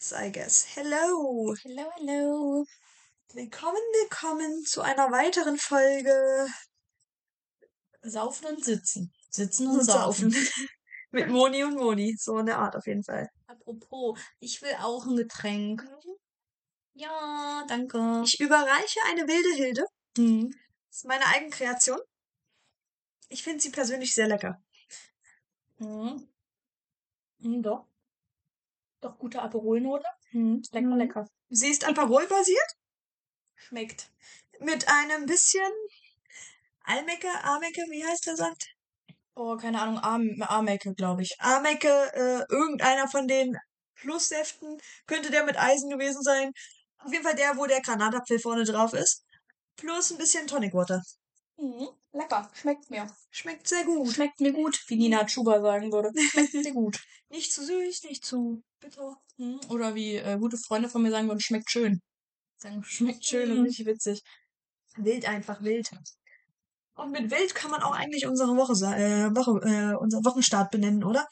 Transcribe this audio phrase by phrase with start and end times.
[0.00, 0.64] So, I guess.
[0.76, 1.56] Hello.
[1.60, 2.64] Hello, hello.
[3.34, 6.46] Willkommen, willkommen zu einer weiteren Folge
[8.02, 9.12] Saufen und sitzen.
[9.28, 10.30] Sitzen und, und saufen.
[10.30, 10.48] Saufen.
[11.10, 12.14] Mit Moni und Moni.
[12.16, 13.28] So eine Art auf jeden Fall.
[13.48, 15.84] Apropos, ich will auch ein Getränk.
[16.94, 18.22] Ja, danke.
[18.24, 19.84] Ich überreiche eine wilde Hilde.
[20.16, 20.54] Hm.
[20.90, 21.98] Das ist meine Eigenkreation.
[23.30, 24.62] Ich finde sie persönlich sehr lecker.
[25.78, 26.28] Hm.
[27.40, 27.88] Hm, doch.
[29.00, 30.04] Doch gute Aperolnote.
[30.30, 30.62] Hm.
[30.72, 30.96] Lecker, Mhm.
[30.98, 31.28] lecker.
[31.50, 32.70] Sie ist Aperol-basiert
[33.54, 34.10] Schmeckt.
[34.60, 35.70] mit einem bisschen
[36.84, 38.66] Almecke, Amecke, wie heißt der Saft?
[39.34, 41.36] Oh, keine Ahnung, Arm Armecke, glaube ich.
[41.38, 43.56] Amecke, äh, irgendeiner von den
[43.94, 44.78] Plussäften.
[45.06, 46.52] Könnte der mit Eisen gewesen sein.
[46.98, 49.24] Auf jeden Fall der, wo der Granatapfel vorne drauf ist.
[49.76, 51.02] Plus ein bisschen Tonic Water.
[51.56, 51.88] Mhm.
[52.12, 52.50] Lecker.
[52.54, 53.06] Schmeckt mir.
[53.30, 54.12] Schmeckt sehr gut.
[54.12, 56.10] Schmeckt mir gut, wie Nina Chuba sagen würde.
[56.20, 56.98] Schmeckt mir gut.
[57.28, 58.62] Nicht zu süß, nicht zu
[59.36, 59.60] Hm.
[59.68, 62.00] Oder wie äh, gute Freunde von mir sagen würden, schmeckt schön.
[62.56, 64.22] Sagen, schmeckt schön und richtig witzig.
[64.96, 65.90] Wild einfach, wild.
[66.94, 71.04] Und mit wild kann man auch eigentlich unsere Woche, äh, Woche äh, unseren Wochenstart benennen,
[71.04, 71.28] oder?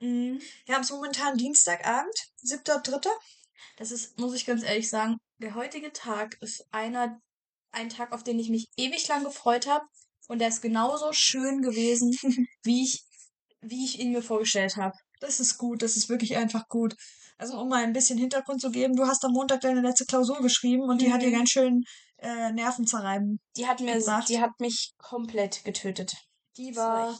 [0.00, 0.40] Mhm.
[0.64, 3.06] Wir haben es momentan Dienstagabend, 7.3.
[3.76, 7.20] Das ist, muss ich ganz ehrlich sagen, der heutige Tag ist einer,
[7.72, 9.84] ein Tag, auf den ich mich ewig lang gefreut habe.
[10.28, 12.16] Und der ist genauso schön gewesen,
[12.62, 13.04] wie ich,
[13.60, 14.96] wie ich ihn mir vorgestellt habe.
[15.20, 16.94] Das ist gut, das ist wirklich einfach gut.
[17.38, 20.40] Also um mal ein bisschen Hintergrund zu geben, du hast am Montag deine letzte Klausur
[20.42, 21.32] geschrieben und die hat dir Mhm.
[21.34, 21.84] ganz schön
[22.18, 23.40] äh, Nerven zerreiben.
[23.56, 24.28] Die hat mir, Gebracht.
[24.28, 26.14] die hat mich komplett getötet.
[26.56, 27.18] Die war war.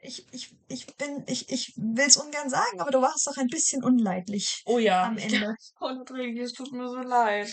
[0.00, 3.48] Ich, ich, ich bin, ich, ich will es ungern sagen, aber du warst doch ein
[3.48, 5.04] bisschen unleidlich Oh ja.
[5.04, 5.54] am Ende.
[5.76, 7.52] Kontrigi, es tut mir so leid.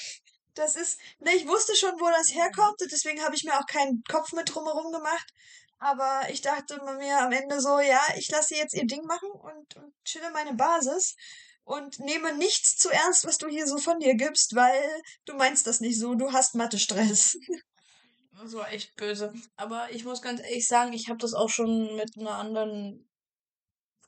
[0.53, 3.65] Das ist, ne, ich wusste schon, wo das herkommt und deswegen habe ich mir auch
[3.65, 5.27] keinen Kopf mit drumherum gemacht.
[5.85, 9.75] Aber ich dachte mir am Ende so, ja, ich lasse jetzt ihr Ding machen und,
[9.75, 11.15] und chille meine Basis
[11.63, 14.81] und nehme nichts zu ernst, was du hier so von dir gibst, weil
[15.25, 17.37] du meinst das nicht so, du hast Mathe-Stress.
[18.37, 19.31] Das war echt böse.
[19.57, 23.07] Aber ich muss ganz ehrlich sagen, ich habe das auch schon mit einer anderen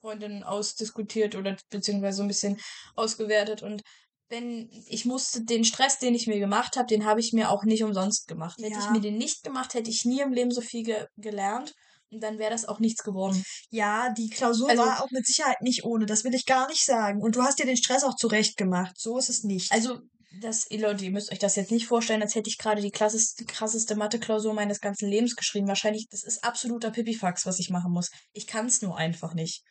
[0.02, 2.60] Freundin ausdiskutiert oder beziehungsweise so ein bisschen
[2.96, 3.62] ausgewertet.
[3.62, 3.84] Und
[4.30, 7.64] wenn ich musste den Stress, den ich mir gemacht habe, den habe ich mir auch
[7.64, 8.58] nicht umsonst gemacht.
[8.60, 8.92] Hätte ich Ja.
[8.92, 11.74] mir den nicht gemacht, hätte ich nie im Leben so viel ge gelernt.
[12.10, 13.44] Und dann wäre das auch nichts geworden.
[13.70, 16.86] Ja, die Klausur Also- war auch mit Sicherheit nicht ohne, das will ich gar nicht
[16.86, 17.22] sagen.
[17.22, 19.72] Und du hast dir den Stress auch zurecht gemacht, so ist es nicht.
[19.74, 20.00] Also,
[20.42, 22.92] das, ihr Leute, ihr müsst euch das jetzt nicht vorstellen, als hätte ich gerade die
[22.92, 25.68] klasseste, krasseste Mathe-Klausur meines ganzen Lebens geschrieben.
[25.68, 28.10] Wahrscheinlich, das ist absoluter Pipifax, was ich machen muss.
[28.32, 29.64] Ich kann es nur einfach nicht.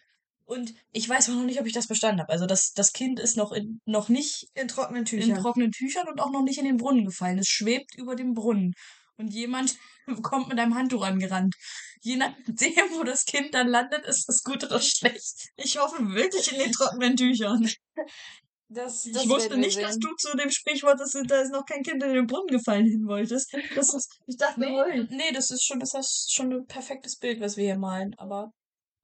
[0.47, 2.33] Und ich weiß auch noch nicht, ob ich das bestanden habe.
[2.33, 5.43] Also das, das Kind ist noch, in, noch nicht in trockenen in Tüchern.
[5.43, 7.39] trockenen Tüchern und auch noch nicht in den Brunnen gefallen.
[7.39, 8.73] Es schwebt über dem Brunnen.
[9.17, 9.77] Und jemand
[10.23, 11.57] kommt mit einem Handtuch angerannt.
[12.01, 15.49] Je nachdem, wo das Kind dann landet, ist es gut oder schlecht.
[15.57, 17.69] Ich hoffe wirklich in den trockenen Tüchern.
[18.69, 22.03] Das, ich wusste nicht, dass du zu dem Sprichwort, dass da ist noch kein Kind
[22.03, 23.53] in den Brunnen gefallen hin wolltest.
[23.75, 27.41] Das ist, ich dachte, Nee, nee, das ist schon, das ist schon ein perfektes Bild,
[27.41, 28.15] was wir hier malen.
[28.19, 28.53] Aber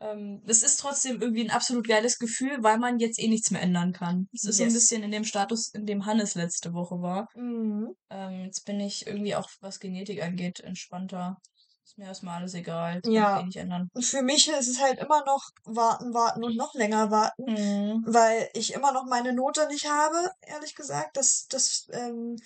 [0.03, 3.63] ähm, das ist trotzdem irgendwie ein absolut geiles Gefühl, weil man jetzt eh nichts mehr
[3.63, 4.27] ändern kann.
[4.33, 4.75] Es ist so ein Yes.
[4.75, 7.29] bisschen in dem Status, in dem Hannes letzte Woche war.
[7.35, 7.95] Mhm.
[8.11, 11.37] Ähm, jetzt bin ich irgendwie auch, was Genetik angeht, entspannter.
[11.85, 13.01] Ist mir erstmal alles egal.
[13.03, 13.23] Das Ja.
[13.25, 13.89] kann ich eh nicht ändern.
[13.93, 18.05] Und für mich ist es halt immer noch warten, warten und noch länger warten, Mhm.
[18.07, 21.17] weil ich immer noch meine Note nicht habe, ehrlich gesagt.
[21.17, 22.37] Das, das ähm,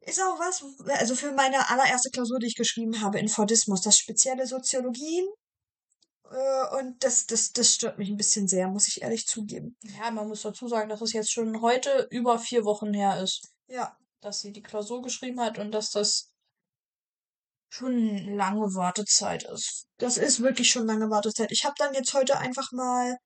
[0.00, 0.64] ist auch was,
[0.98, 5.26] also für meine allererste Klausur, die ich geschrieben habe, Infordismus, das spezielle Soziologien.
[6.30, 9.76] Äh, und das, das, das stört mich ein bisschen sehr, muss ich ehrlich zugeben.
[9.82, 13.48] Ja, man muss dazu sagen, dass es jetzt schon heute über vier Wochen her ist,
[13.68, 16.30] Ja, dass sie die Klausur geschrieben hat und dass das
[17.68, 19.86] schon lange Wartezeit ist.
[19.98, 21.52] Das ist wirklich schon lange Wartezeit.
[21.52, 23.16] Ich habe dann jetzt heute einfach mal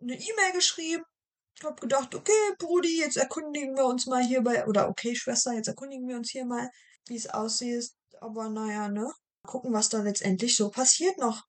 [0.00, 1.04] eine E-Mail geschrieben.
[1.56, 5.52] Ich habe gedacht, okay, Brudi, jetzt erkundigen wir uns mal hier bei, oder okay, Schwester,
[5.52, 6.70] jetzt erkundigen wir uns hier mal,
[7.06, 7.90] wie es aussieht.
[8.20, 9.12] Aber naja, ne?
[9.46, 11.42] Gucken, was da letztendlich so passiert noch.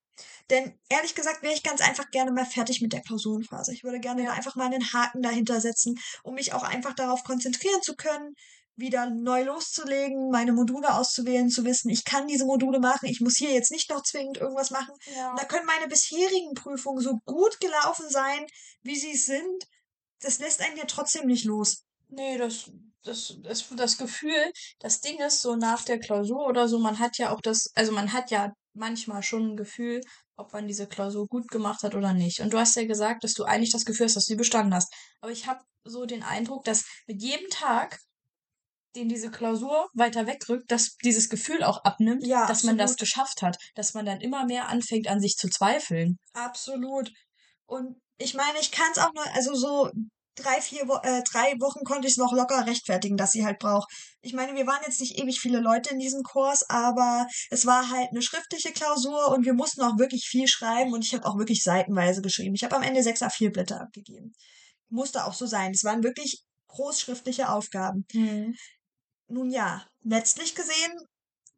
[0.49, 3.73] Denn ehrlich gesagt wäre ich ganz einfach gerne mal fertig mit der Klausurenphase.
[3.73, 7.23] Ich würde gerne da einfach mal einen Haken dahinter setzen, um mich auch einfach darauf
[7.23, 8.35] konzentrieren zu können,
[8.75, 13.37] wieder neu loszulegen, meine Module auszuwählen, zu wissen, ich kann diese Module machen, ich muss
[13.37, 14.93] hier jetzt nicht noch zwingend irgendwas machen.
[15.16, 15.35] Ja.
[15.37, 18.46] Da können meine bisherigen Prüfungen so gut gelaufen sein,
[18.81, 19.67] wie sie es sind.
[20.19, 21.84] Das lässt einen ja trotzdem nicht los.
[22.09, 22.72] Nee, das,
[23.03, 27.17] das, das, das Gefühl, das Ding ist so nach der Klausur oder so, man hat
[27.17, 30.02] ja auch das, also man hat ja manchmal schon ein Gefühl,
[30.38, 32.40] ob man diese Klausur gut gemacht hat oder nicht.
[32.40, 34.73] Und du hast ja gesagt, dass du eigentlich das Gefühl hast, dass du sie bestanden
[34.73, 34.94] hast.
[35.22, 38.00] Aber ich habe so den Eindruck, dass mit jedem Tag,
[38.96, 43.00] den diese Klausur weiter wegrückt, dass dieses Gefühl auch abnimmt, Ja, dass man das absolut.
[43.00, 46.18] geschafft hat, dass man dann immer mehr anfängt, an sich zu zweifeln.
[46.34, 47.12] Absolut.
[47.68, 49.90] Und ich meine, ich kann es auch nur, also so
[50.35, 53.91] drei, vier äh, drei Wochen konnte ich es noch locker rechtfertigen, dass sie halt braucht.
[54.22, 57.89] Ich meine, wir waren jetzt nicht ewig viele Leute in diesem Kurs, aber es war
[57.89, 61.37] halt eine schriftliche Klausur und wir mussten auch wirklich viel schreiben und ich habe auch
[61.37, 62.55] wirklich seitenweise geschrieben.
[62.55, 64.33] Ich habe am Ende sechs A4 Blätter abgegeben.
[64.89, 65.72] Musste auch so sein.
[65.72, 68.05] Es waren wirklich großschriftliche Aufgaben.
[68.13, 68.55] Mhm.
[69.27, 70.91] Nun ja, letztlich gesehen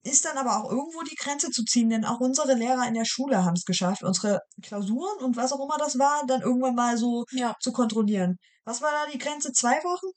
[0.03, 3.05] ist dann aber auch irgendwo die Grenze zu ziehen, denn auch unsere Lehrer in der
[3.05, 6.97] Schule haben es geschafft, unsere Klausuren und was auch immer das war, dann irgendwann mal
[6.97, 7.55] so Ja.
[7.61, 8.38] zu kontrollieren.
[8.65, 9.51] Was war da die Grenze?
[9.53, 10.07] Zwei Wochen?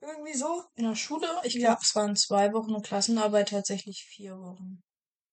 [0.00, 0.62] Irgendwie so?
[0.74, 1.68] In der Schule, ich Ja.
[1.68, 4.82] glaube, es waren zwei Wochen und Klassenarbeit tatsächlich vier Wochen.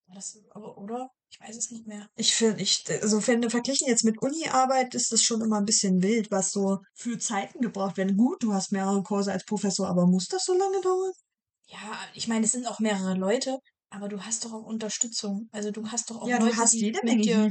[0.07, 1.09] War das, aber, oder?
[1.29, 2.07] Ich weiß es nicht mehr.
[2.15, 6.01] Ich finde, ich, also finde, verglichen jetzt mit Uni-Arbeit ist das schon immer ein bisschen
[6.03, 8.15] wild, was so für Zeiten gebraucht werden.
[8.17, 11.11] Gut, du hast mehrere Kurse als Professor, aber muss das so lange dauern?
[11.67, 13.57] Ja, ich meine, es sind auch mehrere Leute,
[13.93, 15.49] aber du hast doch auch Unterstützung.
[15.51, 17.49] Also du hast doch auch ja, Leute, du hast die mit dir,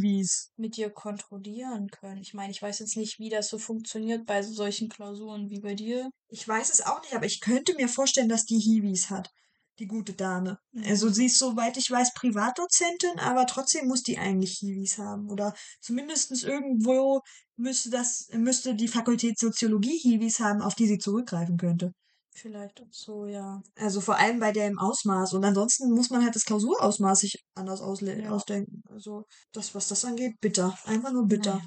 [0.57, 2.21] mit dir kontrollieren können.
[2.21, 5.75] Ich meine, ich weiß jetzt nicht, wie das so funktioniert bei solchen Klausuren wie bei
[5.75, 6.11] dir.
[6.29, 9.31] Ich weiß es auch nicht, aber ich könnte mir vorstellen, dass die Hiwis hat.
[9.79, 10.59] Die gute Dame.
[10.85, 11.13] Also Mhm.
[11.15, 15.31] sie ist, soweit ich weiß, Privatdozentin, aber trotzdem muss die eigentlich Hiwis haben.
[15.31, 17.21] Oder zumindest irgendwo
[17.57, 21.93] müsste das, müsste die Fakultät Soziologie Hiwis haben, auf die sie zurückgreifen könnte.
[22.35, 23.63] Vielleicht auch so, ja.
[23.77, 25.35] Also vor allem bei dem Ausmaß.
[25.35, 28.31] Und ansonsten muss man halt das Klausurausmaß sich anders ausle Ja.
[28.31, 28.83] ausdenken.
[28.89, 30.77] Also das, was das angeht, bitter.
[30.87, 31.57] Einfach nur bitter.
[31.57, 31.67] Naja.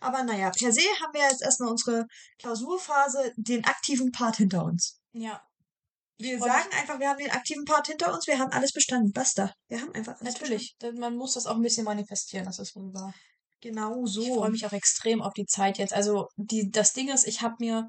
[0.00, 2.06] Aber naja, per se haben wir jetzt erstmal unsere
[2.38, 5.00] Klausurphase, den aktiven Part hinter uns.
[5.12, 5.42] Ja.
[6.16, 8.72] Ich Wir sagen mich, einfach, wir haben den aktiven Part hinter uns, wir haben alles
[8.72, 9.10] bestanden.
[9.12, 9.52] Basta.
[9.68, 12.76] Wir haben einfach alles natürlich, denn man muss das auch ein bisschen manifestieren, das ist
[12.76, 13.12] wohl wahr.
[13.12, 13.34] bestanden.
[13.60, 14.34] Genau Ich so.
[14.36, 15.92] freue mich auch extrem auf die Zeit jetzt.
[15.92, 17.88] Also die, das Ding ist, ich habe mir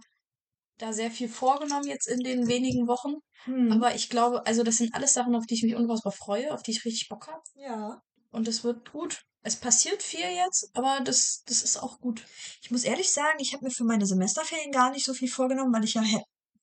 [0.77, 3.15] da sehr viel vorgenommen jetzt in den wenigen Wochen.
[3.45, 3.71] Hm.
[3.71, 6.63] Aber ich glaube, also das sind alles Sachen, auf die ich mich unfassbar freue, auf
[6.63, 7.41] die ich richtig Bock habe.
[7.55, 8.01] ja.
[8.31, 9.21] Und es wird gut.
[9.43, 12.25] Es passiert viel jetzt, aber das, das ist auch gut.
[12.61, 15.73] Ich muss ehrlich sagen, ich habe mir für meine Semesterferien gar nicht so viel vorgenommen,
[15.73, 16.03] weil ich ja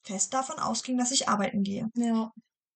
[0.02, 1.88] fest davon ausging, dass ich arbeiten gehe.
[1.94, 2.30] Ja.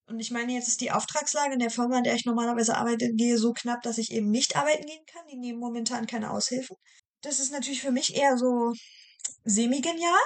[0.09, 3.13] Und ich meine, jetzt ist die Auftragslage in der Firma, in der ich normalerweise arbeite,
[3.13, 5.27] gehe, so knapp, dass ich eben nicht arbeiten gehen kann.
[5.27, 6.77] Die nehmen momentan keine Aushilfen.
[7.23, 8.73] Das ist natürlich für mich eher so
[9.45, 10.21] semi-genial.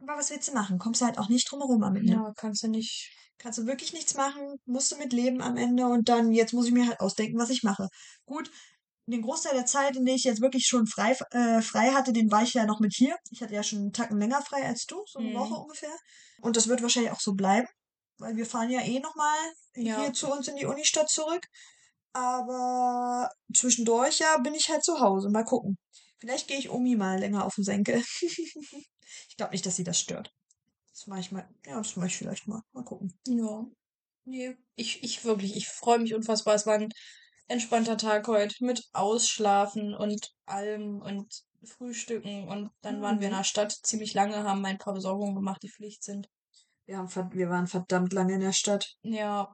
[0.00, 0.78] Aber was willst du machen?
[0.78, 2.12] Kommst du halt auch nicht drum herum am Ende.
[2.14, 3.10] Ja, kannst du nicht.
[3.38, 6.66] Kannst du wirklich nichts machen, musst du mit leben am Ende und dann, jetzt muss
[6.66, 7.88] ich mir halt ausdenken, was ich mache.
[8.26, 8.50] Gut,
[9.06, 12.30] den Großteil der Zeit, in der ich jetzt wirklich schon frei, äh, frei hatte, den
[12.30, 13.16] war ich ja noch mit hier.
[13.30, 15.34] Ich hatte ja schon einen Tacken länger frei als du, so eine Mhm.
[15.34, 15.96] Woche ungefähr.
[16.42, 17.66] Und das wird wahrscheinlich auch so bleiben,
[18.18, 19.38] weil wir fahren ja eh nochmal
[19.74, 20.02] Ja.
[20.02, 21.46] hier zu uns in die Unistadt zurück.
[22.12, 25.30] Aber zwischendurch ja bin ich halt zu Hause.
[25.30, 25.78] Mal gucken.
[26.18, 28.02] Vielleicht gehe ich Omi mal länger auf den Senkel.
[29.28, 30.32] ich glaube nicht, dass sie das stört.
[30.92, 31.48] Das mache ich mal.
[31.66, 32.62] Ja, das mache ich vielleicht mal.
[32.72, 33.12] Mal gucken.
[33.26, 33.64] Ja.
[34.24, 36.54] Nee, ich, ich wirklich, ich freue mich unfassbar.
[36.54, 36.90] Es war ein
[37.48, 42.48] entspannter Tag heute mit Ausschlafen und allem und Frühstücken.
[42.48, 43.38] Und dann waren wir in Mhm.
[43.38, 46.28] der Stadt ziemlich lange, haben ein paar Besorgungen gemacht, die Pflicht sind.
[46.86, 48.94] Wir, haben, wir waren verdammt lange in der Stadt.
[49.02, 49.52] Ja,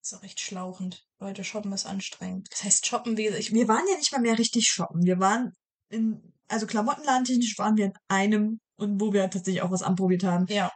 [0.00, 1.06] ist auch echt schlauchend.
[1.20, 2.48] Leute, shoppen ist anstrengend.
[2.50, 3.52] Das heißt, shoppen, wie ich.
[3.52, 5.04] Wir waren ja nicht mal mehr richtig shoppen.
[5.04, 5.52] Wir waren
[5.90, 10.46] in, also Klamottenladentechnisch waren wir in einem und wo wir tatsächlich auch was anprobiert haben,
[10.48, 10.70] Ja,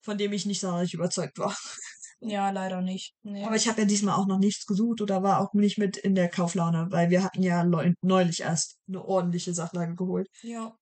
[0.00, 1.56] von dem ich nicht sonderlich überzeugt war.
[2.20, 3.14] ja, leider nicht.
[3.22, 3.44] Nee.
[3.44, 6.14] Aber ich habe ja diesmal auch noch nichts gesucht oder war auch nicht mit in
[6.14, 7.64] der Kauflaune, weil wir hatten ja
[8.02, 10.28] neulich erst eine ordentliche Sachlage geholt.
[10.42, 10.76] ja,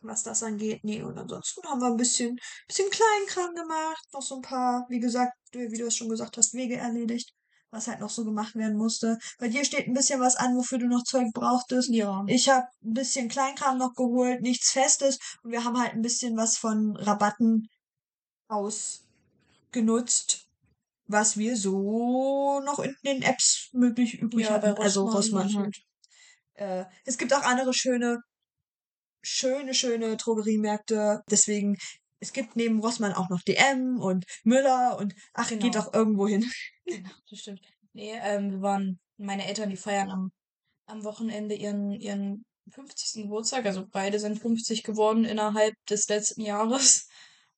[0.00, 2.36] Was das angeht, nee, und ansonsten haben wir ein bisschen,
[2.66, 6.54] bisschen Kleinkram gemacht, noch so ein paar, wie gesagt, wie du es schon gesagt hast,
[6.54, 7.32] Wege erledigt,
[7.72, 9.18] was halt noch so gemacht werden musste.
[9.38, 11.88] Bei dir steht ein bisschen was an, wofür du noch Zeug brauchtest.
[11.90, 12.22] ja.
[12.28, 15.18] Ich habe ein bisschen Kleinkram noch geholt, nichts Festes.
[15.42, 17.68] Und wir haben halt ein bisschen was von Rabatten
[18.48, 20.46] ausgenutzt,
[21.06, 24.74] was wir so noch in den Apps möglich übrig Ja, hatten.
[24.80, 25.76] Also Rossmann halt.
[26.54, 28.20] Äh, es gibt auch andere schöne,
[29.22, 31.22] schöne, schöne Drogeriemärkte.
[31.30, 31.76] Deswegen,
[32.20, 35.78] es gibt neben Rossmann auch noch DM und Müller und ach, geht Genau.
[35.80, 36.44] auch irgendwo hin.
[36.84, 37.60] Genau, das stimmt.
[37.92, 40.32] Nee, ähm, wir waren, meine Eltern, die feiern am,
[40.86, 43.22] am Wochenende ihren, ihren 50.
[43.24, 43.66] Geburtstag.
[43.66, 47.08] Also beide sind 50 geworden innerhalb des letzten Jahres.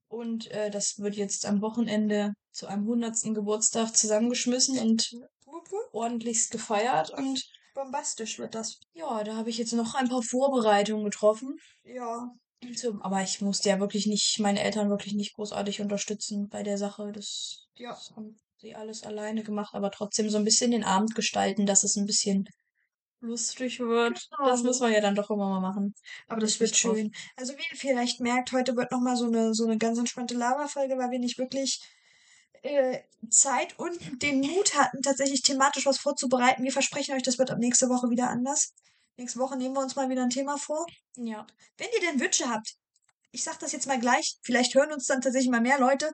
[0.09, 3.35] Und äh, das wird jetzt am Wochenende zu einem 100.
[3.35, 5.11] Geburtstag zusammengeschmissen und
[5.93, 7.11] ordentlichst gefeiert.
[7.11, 7.43] Und
[7.75, 8.79] Bombastisch wird das.
[8.93, 11.59] ja, da habe ich jetzt noch ein paar Vorbereitungen getroffen.
[11.83, 12.31] Ja.
[12.75, 16.79] So, aber ich musste ja wirklich nicht, meine Eltern wirklich nicht großartig unterstützen bei der
[16.79, 17.11] Sache.
[17.13, 17.91] Das, Ja.
[17.91, 21.85] das haben sie alles alleine gemacht, aber trotzdem so ein bisschen den Abend gestalten, dass
[21.85, 22.49] es ein bisschen
[23.21, 24.29] lustig wird.
[24.39, 24.69] Das Genau.
[24.69, 25.95] muss man ja dann doch immer mal machen.
[26.29, 27.13] Aber das ich wird schön.
[27.37, 30.97] Also wie ihr vielleicht merkt, heute wird nochmal so eine, so eine ganz entspannte Laberfolge,
[30.99, 31.81] weil wir nicht wirklich
[32.63, 36.65] äh, Zeit und den Mut hatten, tatsächlich thematisch was vorzubereiten.
[36.65, 38.73] Wir versprechen euch, das wird ab nächste Woche wieder anders.
[39.17, 40.87] Nächste Woche nehmen wir uns mal wieder ein Thema vor.
[41.17, 41.47] Ja.
[41.77, 42.75] Wenn ihr denn Wünsche habt,
[43.31, 46.11] ich sag das jetzt mal gleich, vielleicht hören uns dann tatsächlich mal mehr Leute.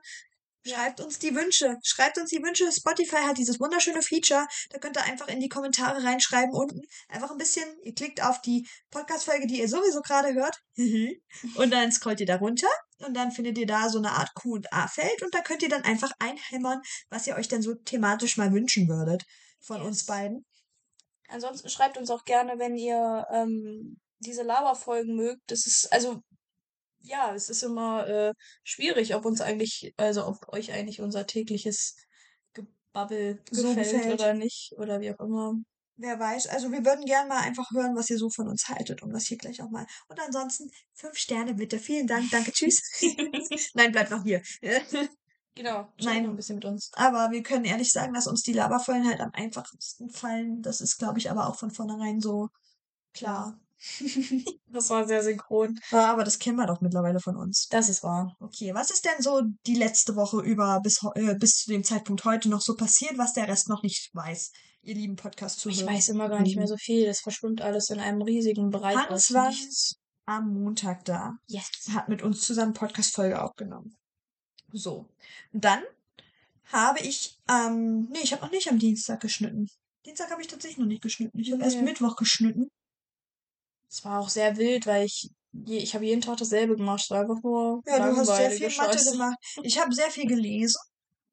[0.65, 1.77] Schreibt uns die Wünsche.
[1.83, 2.71] Schreibt uns die Wünsche.
[2.71, 4.45] Spotify hat dieses wunderschöne Feature.
[4.69, 6.81] Da könnt ihr einfach in die Kommentare reinschreiben unten.
[7.09, 7.63] Einfach ein bisschen.
[7.83, 10.61] Ihr klickt auf die Podcast-Folge, die ihr sowieso gerade hört.
[11.55, 12.67] und dann scrollt ihr da runter.
[12.99, 15.23] Und dann findet ihr da so eine Art Q&A-Feld.
[15.23, 18.87] Und da könnt ihr dann einfach einhämmern, was ihr euch dann so thematisch mal wünschen
[18.87, 19.23] würdet
[19.59, 19.87] von Yes.
[19.87, 20.45] uns beiden.
[21.27, 25.41] Ansonsten schreibt uns auch gerne, wenn ihr ähm, diese Lava-Folgen mögt.
[25.47, 26.21] Das ist, also,
[27.01, 31.95] ja, es ist immer äh, schwierig, ob uns eigentlich, also ob euch eigentlich unser tägliches
[32.53, 34.13] Gebabbel So gefällt, gefällt.
[34.19, 35.53] oder nicht, oder wie auch immer.
[35.97, 36.47] Wer weiß.
[36.47, 39.25] Also wir würden gerne mal einfach hören, was ihr so von uns haltet und das
[39.25, 39.85] hier gleich auch mal.
[40.07, 41.77] Und ansonsten fünf Sterne bitte.
[41.77, 42.29] Vielen Dank.
[42.31, 42.51] Danke.
[42.53, 42.81] Tschüss.
[43.75, 44.41] Nein, bleibt noch hier.
[45.53, 46.25] Genau, Nein.
[46.25, 46.91] Ein bisschen mit uns.
[46.93, 50.61] Aber wir können ehrlich sagen, dass uns die Laberfolgen halt am einfachsten fallen.
[50.61, 52.47] Das ist, glaube ich, aber auch von vornherein so
[53.13, 53.59] klar.
[54.67, 55.77] Das war sehr synchron.
[55.91, 57.67] Ja, aber das kennen wir doch mittlerweile von uns.
[57.69, 58.35] Das ist wahr.
[58.39, 62.23] Okay, was ist denn so die letzte Woche über bis, äh, bis zu dem Zeitpunkt
[62.23, 64.51] heute noch so passiert, was der Rest noch nicht weiß,
[64.83, 67.05] ihr lieben podcast Ich weiß immer gar nicht mehr so viel.
[67.05, 69.95] Das verschwimmt alles in einem riesigen Bereich Hans war nichts.
[70.25, 71.33] am Montag da.
[71.47, 71.69] Yes.
[71.93, 73.95] hat mit uns zusammen Podcast-Folge aufgenommen.
[74.71, 75.09] So.
[75.51, 75.81] Und dann
[76.65, 79.67] habe ich, ähm, nee, ich habe noch nicht am Dienstag geschnitten.
[80.05, 81.37] Dienstag habe ich tatsächlich noch nicht geschnitten.
[81.39, 81.83] Ich habe erst Nee.
[81.83, 82.69] Mittwoch geschnitten.
[83.91, 87.09] Es war auch sehr wild, weil ich, je, ich habe jeden Tag dasselbe gemacht.
[87.09, 89.11] War einfach nur Ja, du hast sehr viel Mathe Scheiße.
[89.11, 89.37] gemacht.
[89.63, 90.79] Ich habe sehr viel gelesen.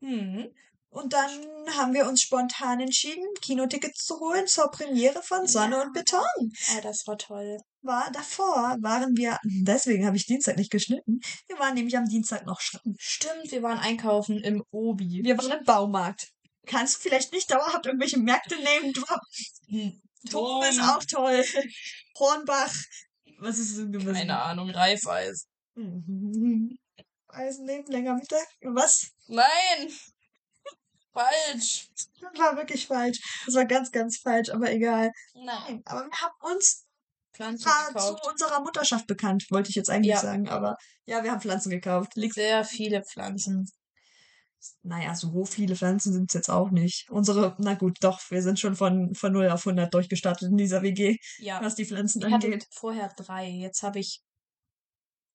[0.00, 0.48] Hm.
[0.90, 1.30] Und dann
[1.76, 5.82] haben wir uns spontan entschieden, Kinotickets zu holen zur Premiere von Sonne Ja.
[5.82, 6.20] und Beton.
[6.40, 7.58] Oh, das war toll.
[7.82, 11.20] War davor waren wir, deswegen habe ich Dienstag nicht geschnitten.
[11.46, 12.96] Wir waren nämlich am Dienstag noch shoppen.
[12.98, 15.20] Stimmt, wir waren einkaufen im Obi.
[15.22, 16.28] Wir waren im Baumarkt.
[16.66, 18.92] Kannst du vielleicht nicht dauerhaft irgendwelche Märkte nehmen?
[18.92, 19.02] Du,
[20.30, 21.44] Tom ist auch toll.
[22.18, 22.74] Hornbach.
[23.38, 24.14] Was ist denn gewesen?
[24.14, 25.46] Keine Ahnung, Reifeis.
[27.28, 28.46] Eisen nehmen, länger Mittag.
[28.62, 29.12] Was?
[29.28, 29.92] Nein!
[31.12, 31.88] Falsch!
[32.20, 33.18] Das war wirklich falsch.
[33.46, 35.12] Das war ganz, ganz falsch, aber egal.
[35.34, 35.82] Nein.
[35.84, 36.86] Aber wir haben uns
[37.34, 40.20] Pflanzen zu unserer Mutterschaft bekannt, wollte ich jetzt eigentlich Ja.
[40.20, 40.48] sagen.
[40.48, 42.14] Aber ja, wir haben Pflanzen gekauft.
[42.16, 43.70] Liegt Sehr viele Pflanzen.
[44.82, 47.08] Naja, so viele Pflanzen sind es jetzt auch nicht.
[47.10, 50.82] Unsere, na gut, doch, wir sind schon von, von 0 auf 100 durchgestartet in dieser
[50.82, 51.60] WG, Ja.
[51.62, 52.66] was die Pflanzen Ich hatte angeht.
[52.70, 54.22] vorher drei, jetzt habe ich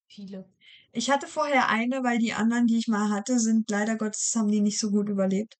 [0.07, 0.45] viele.
[0.91, 4.51] Ich hatte vorher eine, weil die anderen, die ich mal hatte, sind leider Gottes, haben
[4.51, 5.55] die nicht so gut überlebt.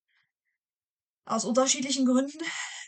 [1.25, 2.37] Aus unterschiedlichen Gründen.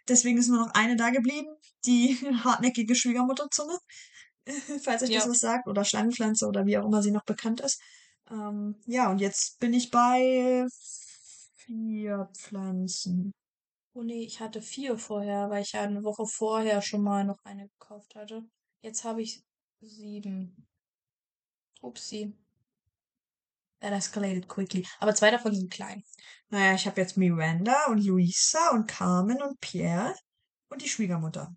[0.08, 1.48] Deswegen ist nur noch eine da geblieben.
[1.86, 3.78] Die hartnäckige Schwiegermutterzunge.
[4.84, 5.30] Falls euch das Ja.
[5.30, 5.68] was sagt.
[5.68, 7.82] Oder Schlangenpflanze oder wie auch immer sie noch bekannt ist.
[8.30, 10.68] Ähm, ja, und jetzt bin ich bei
[11.56, 13.32] vier Pflanzen.
[13.94, 17.40] Oh nee, ich hatte vier vorher, weil ich ja eine Woche vorher schon mal noch
[17.44, 18.44] eine gekauft hatte.
[18.82, 19.44] Jetzt habe ich
[19.80, 20.68] sieben.
[21.82, 22.36] Upsi.
[23.80, 24.86] That escalated quickly.
[25.00, 26.04] Aber zwei davon sind klein.
[26.50, 30.16] Naja, ich habe jetzt Miranda und Luisa und Carmen und Pierre
[30.70, 31.56] und die Schwiegermutter.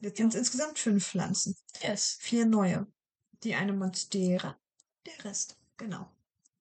[0.00, 1.56] Jetzt sind es insgesamt fünf Pflanzen.
[1.82, 2.16] Yes.
[2.20, 2.86] Vier neue.
[3.42, 4.56] Die eine Monstera.
[5.04, 5.59] Der Rest.
[5.80, 6.06] Genau.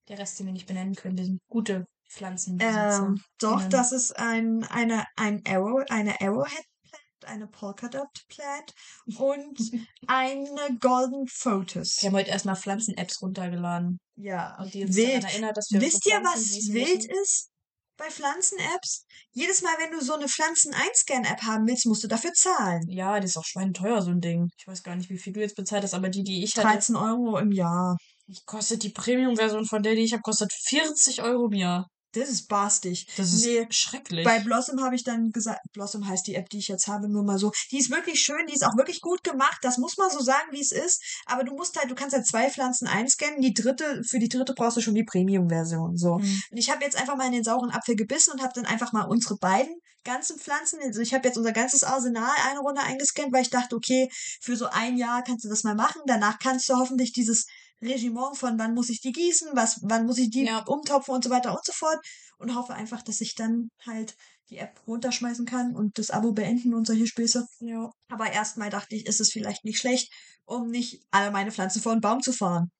[0.07, 3.05] Der Rest, den wir nicht benennen können, sind gute Pflanzenbesitzer.
[3.05, 3.69] Ähm, doch, Innen.
[3.69, 8.73] das ist ein, eine, ein Arrow, eine Arrowhead Plant, eine Polka Dot Plant
[9.17, 9.59] und
[10.07, 11.97] eine Golden Photos.
[12.01, 13.99] Wir haben heute erstmal Pflanzen-Apps runtergeladen.
[14.15, 15.09] Ja, Und die uns wild.
[15.23, 17.21] daran erinnert, dass wir Wisst ihr, Pflanzen was wild müssen.
[17.21, 17.49] ist?
[17.97, 19.05] Bei Pflanzen-Apps?
[19.31, 22.87] Jedes Mal, wenn du so eine Pflanzen-Einscan-App haben willst, musst du dafür zahlen.
[22.87, 24.47] Ja, das ist auch schweineteuer, so ein Ding.
[24.57, 26.67] Ich weiß gar nicht, wie viel du jetzt bezahlt hast, aber die, die ich hatte,
[26.67, 27.97] 13 Euro im Jahr.
[28.45, 31.87] Kostet die Premium-Version von der, die ich habe, kostet 40 Euro im Jahr.
[32.13, 33.07] Das ist barstig.
[33.17, 34.25] Das ist Nee, schrecklich.
[34.25, 37.23] Bei Blossom habe ich dann gesagt, Blossom heißt die App, die ich jetzt habe, nur
[37.23, 37.51] mal so.
[37.71, 39.59] Die ist wirklich schön, die ist auch wirklich gut gemacht.
[39.61, 41.03] Das muss man so sagen, wie es ist.
[41.27, 43.41] Aber du musst halt, du kannst halt zwei Pflanzen einscannen.
[43.41, 45.97] Die dritte, für die dritte brauchst du schon die Premium-Version.
[45.97, 46.17] So.
[46.17, 46.41] Hm.
[46.51, 48.91] Und ich habe jetzt einfach mal in den sauren Apfel gebissen und habe dann einfach
[48.91, 53.33] mal unsere beiden ganzen Pflanzen, also ich habe jetzt unser ganzes Arsenal eine Runde eingescannt,
[53.33, 54.09] weil ich dachte, okay,
[54.41, 56.01] für so ein Jahr kannst du das mal machen.
[56.07, 57.45] Danach kannst du hoffentlich dieses
[57.81, 60.63] Regiment von wann muss ich die gießen, was, wann muss ich die Ja.
[60.65, 61.97] umtopfen und so weiter und so fort.
[62.37, 64.15] Und hoffe einfach, dass ich dann halt
[64.49, 67.45] die App runterschmeißen kann und das Abo beenden und solche Späße.
[67.59, 67.91] Ja.
[68.09, 70.11] Aber erstmal dachte ich, ist es vielleicht nicht schlecht,
[70.45, 72.71] um nicht alle meine Pflanzen vor den Baum zu fahren.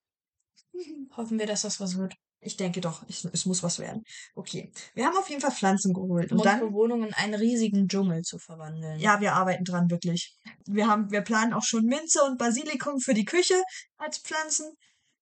[1.16, 2.14] Hoffen wir, dass das was wird.
[2.42, 4.02] Ich denke doch, es, es muss was werden.
[4.34, 4.72] Okay.
[4.94, 6.32] Wir haben auf jeden Fall Pflanzen geholt.
[6.32, 8.98] Um Und dann, unsere Wohnung in einen riesigen Dschungel zu verwandeln.
[8.98, 10.34] ja, wir arbeiten dran, wirklich.
[10.64, 13.62] Wir haben, wir planen auch schon Minze und Basilikum für die Küche
[13.98, 14.72] als Pflanzen.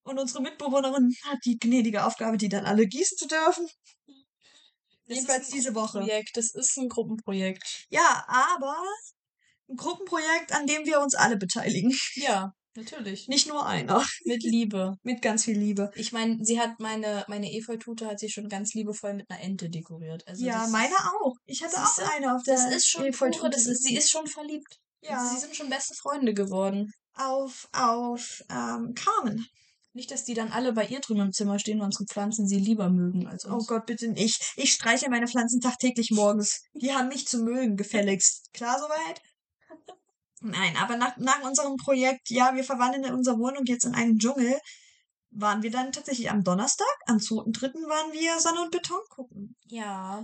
[0.08, 3.66] Und unsere Mitbewohnerin hat die gnädige Aufgabe, die dann alle gießen zu dürfen.
[4.06, 6.00] Das ist Jedenfalls diese Woche.
[6.00, 6.36] Projekt.
[6.36, 7.86] Das ist ein Gruppenprojekt.
[7.90, 8.74] Ja, aber
[9.68, 11.94] ein Gruppenprojekt, an dem wir uns alle beteiligen.
[12.14, 12.52] Ja.
[12.74, 13.26] Natürlich.
[13.26, 14.06] Nicht nur einer.
[14.24, 14.94] Mit Liebe.
[15.02, 15.90] Mit ganz viel Liebe.
[15.96, 19.68] Ich meine, sie hat meine, meine Efeutute hat sie schon ganz liebevoll mit einer Ente
[19.68, 20.22] dekoriert.
[20.28, 21.34] Also ja, meine auch.
[21.44, 24.10] Ich hatte auch eine auf der Das ist schon Efeutute pure, das ist, sie ist
[24.10, 24.78] schon verliebt.
[25.02, 25.28] Ja.
[25.28, 26.92] Sie sind schon beste Freunde geworden.
[27.14, 29.44] auf, auf ähm, Carmen.
[29.98, 32.60] Nicht, dass die dann alle bei ihr drüben im Zimmer stehen, weil unsere Pflanzen sie
[32.60, 33.66] lieber mögen als Oh uns.
[33.66, 34.52] Gott, bitte nicht.
[34.54, 36.62] Ich streiche meine Pflanzen tagtäglich morgens.
[36.74, 38.52] Die haben mich zu mögen, gefälligst.
[38.52, 39.20] Klar soweit?
[40.40, 44.60] Nein, aber nach, nach unserem Projekt, ja, wir verwandeln unsere Wohnung jetzt in einen Dschungel,
[45.32, 47.60] waren wir dann tatsächlich am Donnerstag, am 2.3.
[47.88, 49.56] waren wir Sonne und Beton gucken.
[49.66, 50.22] Ja,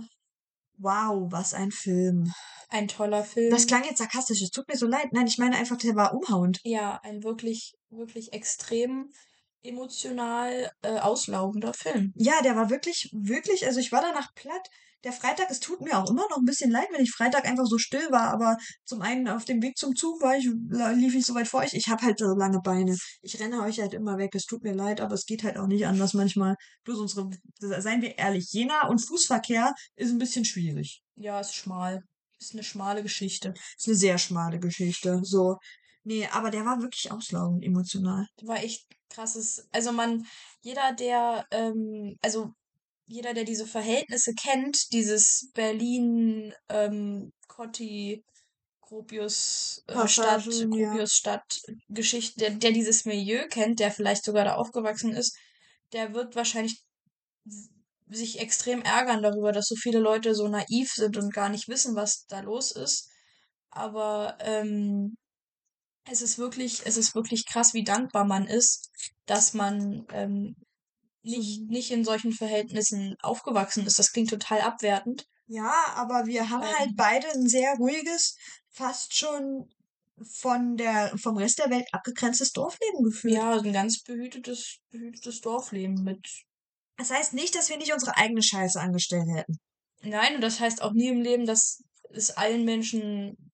[0.77, 2.31] Wow, was ein Film.
[2.69, 3.49] ein toller Film.
[3.51, 5.07] Das klang jetzt sarkastisch, es tut mir so leid.
[5.11, 6.61] Nein, ich meine einfach, der war umhauend.
[6.63, 9.09] ja, ein wirklich, wirklich extrem
[9.65, 12.13] emotional äh, auslaugender Film.
[12.15, 14.67] Ja, der war wirklich, wirklich, also ich war danach platt.
[15.03, 17.67] Der Freitag, es tut mir auch immer noch ein bisschen leid, wenn ich Freitag einfach
[17.67, 20.45] so still war, aber zum einen auf dem Weg zum Zug war ich,
[20.97, 21.73] lief ich so weit vor euch.
[21.73, 22.97] Ich habe halt so lange Beine.
[23.21, 24.33] Ich renne euch halt immer weg.
[24.33, 26.55] Es tut mir leid, aber es geht halt auch nicht anders manchmal.
[26.85, 27.29] Bloß unsere,
[27.59, 31.03] seien wir ehrlich, Jena und Fußverkehr ist ein bisschen schwierig.
[31.15, 32.01] Ja, ist schmal.
[32.39, 33.53] Ist eine schmale Geschichte.
[33.77, 35.19] Ist eine sehr schmale Geschichte.
[35.21, 35.57] So.
[36.05, 38.27] Nee, aber der war wirklich auslaugend emotional.
[38.47, 39.67] war echt krasses.
[39.71, 40.25] Also man,
[40.61, 42.53] jeder, der, ähm, also
[43.07, 48.23] jeder, der diese Verhältnisse kennt, dieses Berlin, ähm, Cotti,
[48.81, 50.43] Gropius äh, Stadt.
[50.43, 55.35] Gropius Stadt Geschichte, der, der dieses Milieu kennt, der vielleicht sogar da aufgewachsen ist,
[55.91, 56.83] der wird wahrscheinlich
[58.09, 61.95] sich extrem ärgern darüber, dass so viele Leute so naiv sind und gar nicht wissen,
[61.95, 63.09] was da los ist.
[63.71, 65.17] Aber ähm,
[66.09, 68.91] es ist wirklich, es ist wirklich krass, wie dankbar man ist,
[69.25, 70.55] dass man ähm,
[71.23, 73.97] nicht, nicht in solchen Verhältnissen aufgewachsen ist.
[73.97, 75.27] Das klingt total abwertend.
[75.47, 76.95] Ja, aber wir haben halt Ähm.
[76.95, 78.37] beide ein sehr ruhiges,
[78.69, 79.69] fast schon
[80.23, 83.35] von der, vom Rest der Welt abgegrenztes Dorfleben geführt.
[83.35, 86.25] Ja, ein ganz behütetes, behütetes Dorfleben mit.
[86.97, 89.57] Das heißt nicht, dass wir nicht unsere eigene Scheiße angestellt hätten.
[90.01, 93.51] Nein, und das heißt auch nie im Leben, dass es allen Menschen,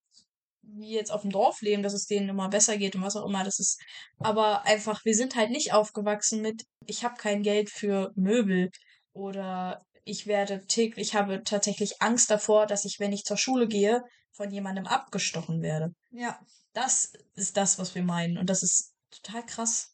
[0.74, 3.28] wie jetzt auf dem Dorf leben, dass es denen immer besser geht und was auch
[3.28, 3.44] immer.
[3.44, 3.80] Das ist,
[4.20, 8.70] aber einfach, wir sind halt nicht aufgewachsen mit, ich habe kein Geld für Möbel
[9.14, 13.68] oder ich werde täglich, ich habe tatsächlich Angst davor, dass ich, wenn ich zur Schule
[13.68, 15.94] gehe, von jemandem abgestochen werde.
[16.12, 16.40] Ja,
[16.74, 18.38] Das ist das, was wir meinen.
[18.38, 19.94] Und das ist total krass.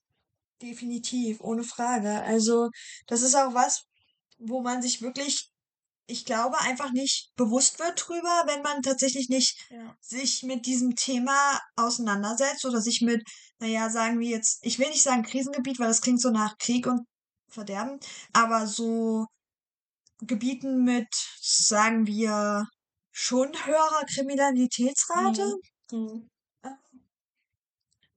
[0.62, 2.22] definitiv, ohne Frage.
[2.24, 2.70] Also,
[3.08, 3.86] das ist auch was,
[4.38, 5.50] wo man sich wirklich,
[6.08, 9.96] ich glaube, einfach nicht bewusst wird drüber, wenn man tatsächlich nicht Ja.
[10.00, 13.22] sich mit diesem Thema auseinandersetzt oder sich mit,
[13.60, 16.88] naja, sagen wir jetzt, ich will nicht sagen Krisengebiet, weil das klingt so nach Krieg
[16.88, 17.02] und
[17.50, 18.00] Verderben,
[18.34, 19.26] aber so
[20.20, 21.08] Gebieten mit,
[21.40, 22.66] sagen wir,
[23.12, 25.56] schon höherer Kriminalitätsrate.
[25.92, 26.28] Mhm.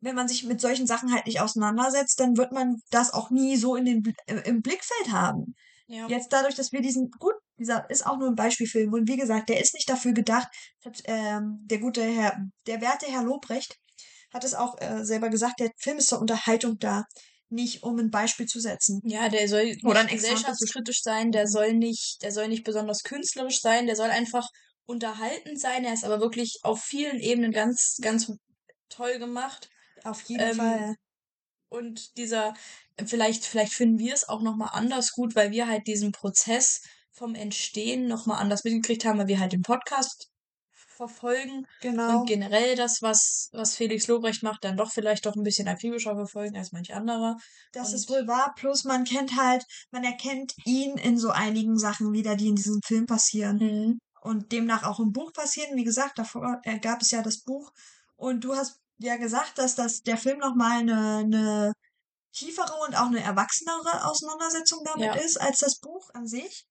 [0.03, 3.57] Wenn man sich mit solchen Sachen halt nicht auseinandersetzt, dann wird man das auch nie
[3.57, 5.55] so in den, äh, im Blickfeld haben.
[5.89, 6.07] Ja.
[6.09, 9.49] Jetzt dadurch, dass wir diesen, gut, dieser ist auch nur ein Beispielfilm und wie gesagt,
[9.49, 10.49] der ist nicht dafür gedacht,
[10.85, 13.77] hat, ähm, der gute Herr, der werte Herr Lobrecht
[14.33, 17.05] hat es auch äh, selber gesagt, der Film ist zur Unterhaltung da,
[17.49, 19.01] nicht um ein Beispiel zu setzen.
[19.05, 23.03] Ja, der soll nicht Oder zu- gesellschaftskritisch sein, der soll nicht, der soll nicht besonders
[23.03, 24.47] künstlerisch sein, der soll einfach
[24.87, 25.85] unterhaltend sein.
[25.85, 28.33] Er ist aber wirklich auf vielen Ebenen ganz, ganz
[28.89, 29.69] toll gemacht.
[30.05, 30.95] Auf jeden Ähm, Fall.
[31.69, 32.55] Und dieser,
[33.05, 37.35] vielleicht, vielleicht finden wir es auch nochmal anders gut, weil wir halt diesen Prozess vom
[37.35, 40.29] Entstehen nochmal anders mitgekriegt haben, weil wir halt den Podcast
[40.97, 42.21] verfolgen Genau.
[42.21, 46.15] und generell das, was, was Felix Lobrecht macht, dann doch vielleicht doch ein bisschen akribischer
[46.15, 47.37] verfolgen als manch anderer.
[47.73, 48.53] Das ist und- wohl wahr.
[48.57, 52.81] Plus man kennt halt, man erkennt ihn in so einigen Sachen wieder, die in diesem
[52.85, 53.57] Film passieren.
[53.59, 53.99] Mhm.
[54.23, 55.77] und demnach auch im Buch passieren.
[55.77, 57.71] Wie gesagt, davor äh, gab es ja das Buch
[58.17, 61.73] und du hast ja gesagt, dass das der Film noch mal eine, eine
[62.31, 65.15] tiefere und auch eine erwachsenere Auseinandersetzung damit Ja.
[65.15, 66.67] ist als das Buch an sich.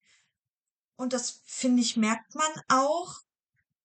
[0.99, 3.15] Und das finde ich merkt man auch.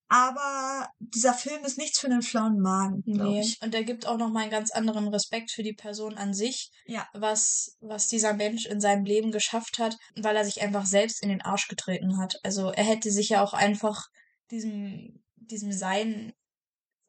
[0.09, 3.41] Aber dieser Film ist nichts für einen flauen Magen, glaube Nee.
[3.41, 3.59] ich.
[3.63, 7.09] Und er gibt auch nochmal einen ganz anderen Respekt für die Person an sich, Ja.
[7.15, 11.31] was, was dieser Mensch in seinem Leben geschafft hat, weil er sich einfach selbst in
[11.31, 12.37] den Arsch getreten hat.
[12.43, 14.03] Also er hätte sich ja auch einfach
[14.51, 16.33] diesem, diesem Sein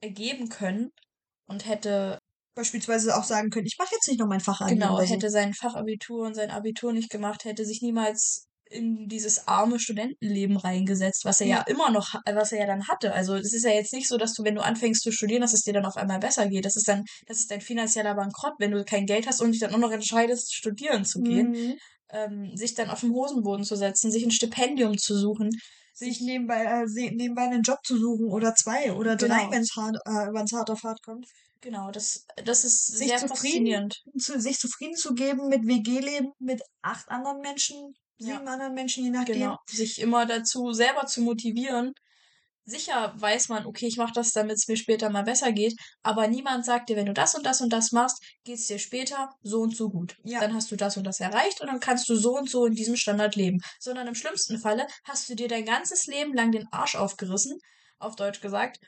[0.02, 0.91] ergeben können
[1.48, 2.20] und hätte,
[2.56, 4.70] Beispielsweise auch sagen können, ich mache jetzt nicht noch mein Fach an.
[4.70, 9.80] genau, hätte sein Fachabitur und sein Abitur nicht gemacht, hätte sich niemals in dieses arme
[9.80, 11.62] Studentenleben reingesetzt, was er ja, Ja.
[11.63, 13.13] immer noch, was er ja dann hatte.
[13.13, 15.54] Also es ist ja jetzt nicht so, dass du, wenn du anfängst zu studieren, dass
[15.54, 16.65] es dir dann auf einmal besser geht.
[16.65, 19.60] Das ist dann, das ist dein finanzieller Bankrott, wenn du kein Geld hast und dich
[19.62, 21.75] dann auch noch entscheidest, studieren zu gehen, Mhm.
[22.10, 25.49] ähm, sich dann auf den Hosenboden zu setzen, sich ein Stipendium zu suchen,
[25.97, 29.51] Sich nebenbei, äh, nebenbei einen Job zu suchen oder zwei oder drei, Genau.
[29.51, 31.25] wenn es hart, äh, wenn's hart auf hart kommt.
[31.62, 34.04] Genau, das, das ist Sich sehr zufrieden, faszinierend.
[34.19, 38.36] zu, sich zufrieden zu geben mit WG-Leben, mit acht anderen Menschen, Ja.
[38.36, 39.36] sieben anderen Menschen, je nachdem.
[39.36, 41.93] Genau, sich immer dazu selber zu motivieren.
[42.67, 46.28] Sicher weiß man, okay, ich mache das, damit es mir später mal besser geht, aber
[46.28, 49.30] niemand sagt dir, wenn du das und das und das machst, geht es dir später
[49.43, 50.15] so und so gut.
[50.23, 50.39] Ja.
[50.39, 52.73] Dann hast du das und das erreicht und dann kannst du so und so in
[52.73, 53.60] diesem Standard leben.
[53.80, 57.60] Sondern im schlimmsten Falle hast du dir dein ganzes Leben lang den Arsch aufgerissen,
[57.99, 58.80] auf Deutsch gesagt,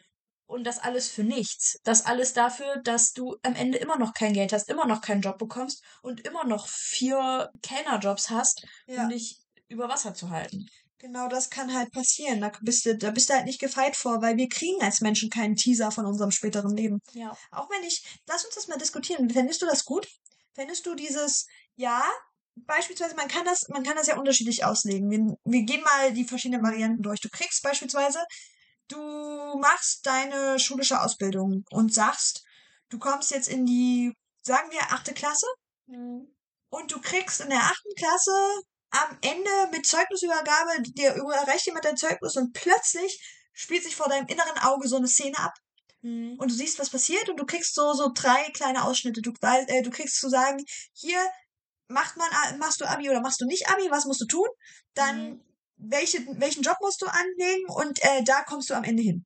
[0.47, 1.79] und das alles für nichts.
[1.83, 5.21] Das alles dafür, dass du am Ende immer noch kein Geld hast, immer noch keinen
[5.21, 9.03] Job bekommst und immer noch vier Kellnerjobs hast, Ja.
[9.03, 10.65] um dich über Wasser zu halten.
[10.99, 12.41] Genau das kann halt passieren.
[12.41, 15.29] Da bist du, da bist du halt nicht gefeit vor, weil wir kriegen als Menschen
[15.29, 16.99] keinen Teaser von unserem späteren Leben.
[17.13, 17.38] Ja.
[17.51, 19.29] Auch wenn ich, lass uns das mal diskutieren.
[19.29, 20.07] Fändest du das gut?
[20.53, 22.03] Fändest du dieses, ja,
[22.55, 25.12] beispielsweise, man kann das, man kann das ja unterschiedlich auslegen.
[25.12, 27.19] Wir, wir gehen mal die verschiedenen Varianten durch.
[27.19, 28.19] Du kriegst beispielsweise,
[28.89, 32.43] du machst deine schulische Ausbildung und sagst,
[32.89, 35.47] du kommst jetzt in die, sagen wir, achte Klasse
[36.69, 41.97] und du kriegst in der achten Klasse am Ende mit Zeugnisübergabe, dir überreicht jemand dein
[41.97, 43.19] Zeugnis und plötzlich
[43.54, 45.54] spielt sich vor deinem inneren Auge so eine Szene ab
[46.02, 46.36] Mhm.
[46.38, 49.21] und du siehst, was passiert und du kriegst so, so drei kleine Ausschnitte.
[49.21, 51.19] Du, äh, du kriegst zu sagen, hier
[51.88, 52.28] macht man,
[52.60, 54.47] machst du Abi oder machst du nicht Abi, was musst du tun?
[54.93, 55.46] Dann Mhm.
[55.77, 59.25] Welche, welchen Job musst du anlegen und äh, da kommst du am Ende hin.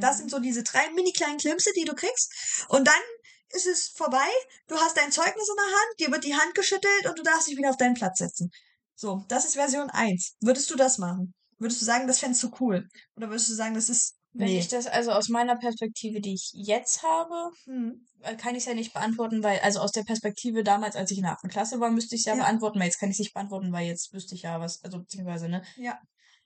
[0.00, 2.32] Das sind so diese drei mini kleinen Klimpse, die du kriegst.
[2.68, 3.02] Und dann
[3.50, 4.26] ist es vorbei.
[4.68, 7.48] Du hast dein Zeugnis in der Hand, dir wird die Hand geschüttelt und du darfst
[7.48, 8.50] dich wieder auf deinen Platz setzen.
[8.94, 10.36] So, das ist Version 1.
[10.40, 11.34] Würdest du das machen?
[11.58, 12.88] Würdest du sagen, das fändest du cool?
[13.16, 14.14] Oder würdest du sagen, das ist.
[14.38, 14.58] Wenn Nee.
[14.58, 18.06] ich das also aus meiner Perspektive, die ich jetzt habe, Hm.
[18.20, 21.18] äh, kann ich es ja nicht beantworten, weil, also aus der Perspektive damals, als ich
[21.18, 21.48] in der 8.
[21.48, 22.42] Klasse war, müsste ich es ja, Ja.
[22.42, 24.98] beantworten, weil jetzt kann ich es nicht beantworten, weil jetzt wüsste ich ja was, also
[24.98, 25.62] beziehungsweise, ne?
[25.76, 25.98] Ja.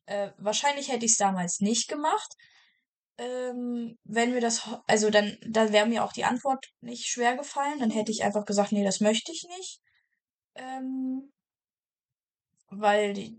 [0.06, 2.32] Äh, wahrscheinlich hätte ich es damals nicht gemacht.
[3.18, 7.78] Ähm, wenn mir das, also dann, dann wäre mir auch die Antwort nicht schwer gefallen.
[7.80, 9.80] Dann hätte ich einfach gesagt, nee, das möchte ich nicht.
[10.54, 11.32] Ähm,
[12.70, 13.36] weil die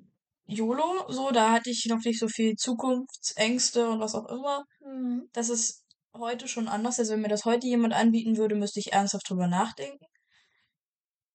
[0.52, 4.66] YOLO, so, da hatte ich noch nicht so viel Zukunftsängste und was auch immer.
[4.84, 5.30] Hm.
[5.32, 7.00] Das ist heute schon anders.
[7.00, 10.06] Also wenn mir das heute jemand anbieten würde, müsste ich ernsthaft drüber nachdenken.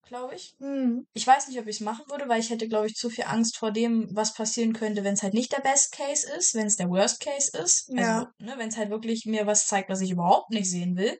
[0.03, 0.53] Glaube ich.
[0.59, 1.07] Hm.
[1.13, 3.25] Ich weiß nicht, ob ich es machen würde, weil ich hätte, glaube ich, zu viel
[3.25, 6.67] Angst vor dem, was passieren könnte, wenn es halt nicht der Best Case ist, wenn
[6.67, 7.89] es der Worst Case ist.
[7.89, 8.19] Ja.
[8.19, 11.17] Also, ne, wenn es halt wirklich mir was zeigt, was ich überhaupt nicht sehen will.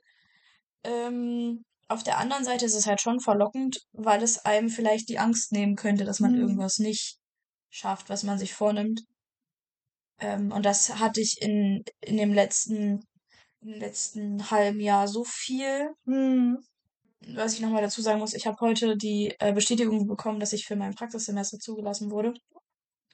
[0.84, 5.18] Ähm, auf der anderen Seite ist es halt schon verlockend, weil es einem vielleicht die
[5.18, 6.40] Angst nehmen könnte, dass man Mhm.
[6.40, 7.17] irgendwas nicht
[7.70, 9.02] schafft, was man sich vornimmt.
[10.20, 13.04] Ähm, und das hatte ich in, in dem letzten,
[13.60, 15.90] im letzten halben Jahr so viel.
[16.04, 16.58] Hm.
[17.34, 20.66] Was ich nochmal dazu sagen muss, ich habe heute die äh, Bestätigung bekommen, dass ich
[20.66, 22.34] für mein Praxissemester zugelassen wurde.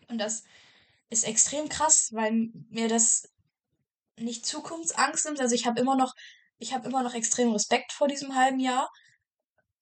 [0.09, 0.45] Und das
[1.11, 3.29] ist extrem krass, weil mir das
[4.19, 5.41] nicht Zukunftsangst nimmt.
[5.41, 6.13] Also ich habe immer noch,
[6.59, 8.89] ich habe immer noch extrem Respekt vor diesem halben Jahr.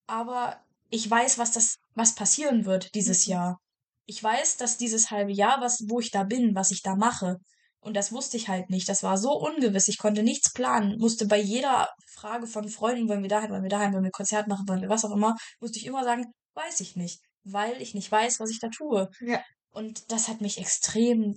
[0.06, 3.32] Aber ich weiß, was das, was passieren wird dieses Mhm.
[3.32, 3.60] Jahr.
[4.06, 7.38] Ich weiß, dass dieses halbe Jahr, was, wo ich da bin, was ich da mache.
[7.80, 8.88] Und das wusste ich halt nicht.
[8.88, 9.88] Das war so ungewiss.
[9.88, 10.98] Ich konnte nichts planen.
[10.98, 14.46] Musste bei jeder Frage von Freunden, wollen wir dahin, wollen wir dahin, wollen wir Konzert
[14.46, 17.20] machen, wollen wir was auch immer, musste ich immer sagen, weiß ich nicht.
[17.44, 19.08] Weil ich nicht weiß, was ich da tue.
[19.20, 19.42] Ja.
[19.72, 21.34] Und das hat mich extrem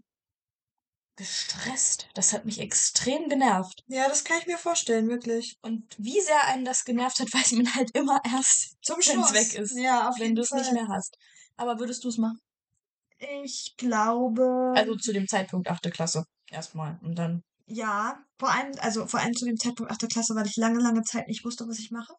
[1.16, 2.10] gestresst.
[2.14, 3.84] Das hat mich extrem genervt.
[3.88, 5.56] Ja, das kann ich mir vorstellen, wirklich.
[5.62, 9.34] Und wie sehr einen das genervt hat, weiß man halt immer erst, Zum Schluss.
[9.34, 9.78] weg ist.
[9.78, 11.16] Ja, auf wenn du es nicht mehr hast.
[11.58, 12.40] Aber würdest du es machen?
[13.18, 14.72] Ich glaube.
[14.76, 16.24] Also zu dem Zeitpunkt achte Klasse.
[16.50, 17.00] Erstmal.
[17.02, 17.42] Und dann.
[17.68, 20.08] ja, vor allem, also vor allem zu dem Zeitpunkt 8.
[20.08, 22.14] Klasse, weil ich lange, lange Zeit nicht wusste, was ich mache.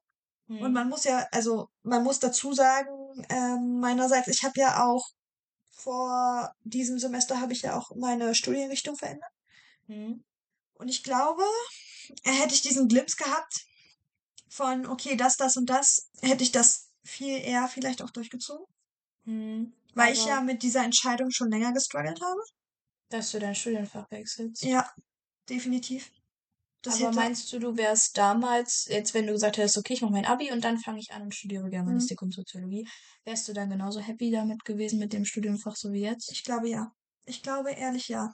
[0.48, 2.90] hm, Und man muss ja, also man muss dazu sagen,
[3.30, 5.04] ähm, meinerseits, ich habe ja auch
[5.70, 9.30] vor diesem Semester habe ich ja auch meine Studienrichtung verändert.
[9.86, 10.22] hm,
[10.74, 11.42] Und ich glaube,
[12.24, 13.66] hätte ich diesen Glimpse gehabt
[14.48, 18.66] von, okay, das, das und das, hätte ich das viel eher vielleicht auch durchgezogen.
[19.24, 22.40] hm, Weil ich ja mit dieser Entscheidung schon länger gestruggelt habe.
[23.08, 24.62] Dass du dein Studienfach wechselst.
[24.62, 24.90] Ja,
[25.48, 26.10] definitiv.
[26.82, 30.12] Das Aber meinst du, du wärst damals, jetzt wenn du gesagt hättest, okay, ich mache
[30.12, 32.86] mein Abi und dann fange ich an und studiere Germanistik und Soziologie,
[33.24, 36.30] wärst du dann genauso happy damit gewesen mit dem Studienfach so wie jetzt?
[36.30, 36.92] ich glaube ja.
[37.24, 38.30] Ich glaube ehrlich ja.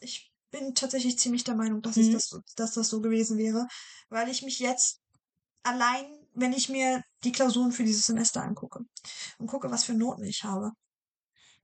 [0.00, 2.12] Ich bin tatsächlich ziemlich der Meinung, dass, Mhm.
[2.12, 3.66] das, dass das so gewesen wäre.
[4.10, 5.00] Weil ich mich jetzt
[5.62, 8.80] allein, wenn ich mir die Klausuren für dieses Semester angucke
[9.38, 10.72] und gucke, was für Noten ich habe.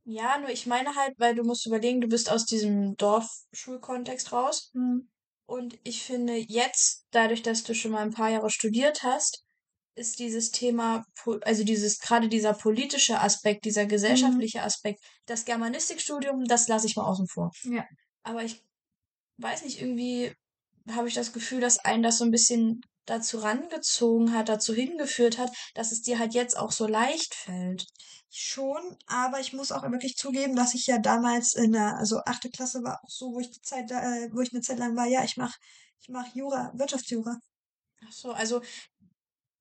[0.04, 4.70] Ja, nur ich meine halt, weil du musst überlegen, du bist aus diesem Dorfschulkontext raus.
[4.74, 5.08] Hm.
[5.46, 9.44] Und ich finde jetzt, dadurch, dass du schon mal ein paar Jahre studiert hast,
[9.96, 11.04] ist dieses Thema,
[11.42, 17.04] also dieses, gerade dieser politische Aspekt, dieser gesellschaftliche Aspekt, das Germanistikstudium, das lasse ich mal
[17.04, 17.52] außen vor.
[17.62, 17.84] Ja.
[18.22, 18.62] Aber ich
[19.38, 20.34] weiß nicht, irgendwie
[20.90, 25.38] habe ich das Gefühl, dass einen das so ein bisschen dazu rangezogen hat, dazu hingeführt
[25.38, 27.86] hat, dass es dir halt jetzt auch so leicht fällt.
[28.30, 32.50] Schon, aber ich muss auch wirklich zugeben, dass ich ja damals in der, also achte
[32.50, 35.06] Klasse war auch so, wo ich die Zeit, äh, wo ich eine Zeit lang war,
[35.06, 35.54] ja, ich mach,
[36.00, 37.38] ich mach Jura, Wirtschaftsjura.
[38.06, 38.60] Ach so, also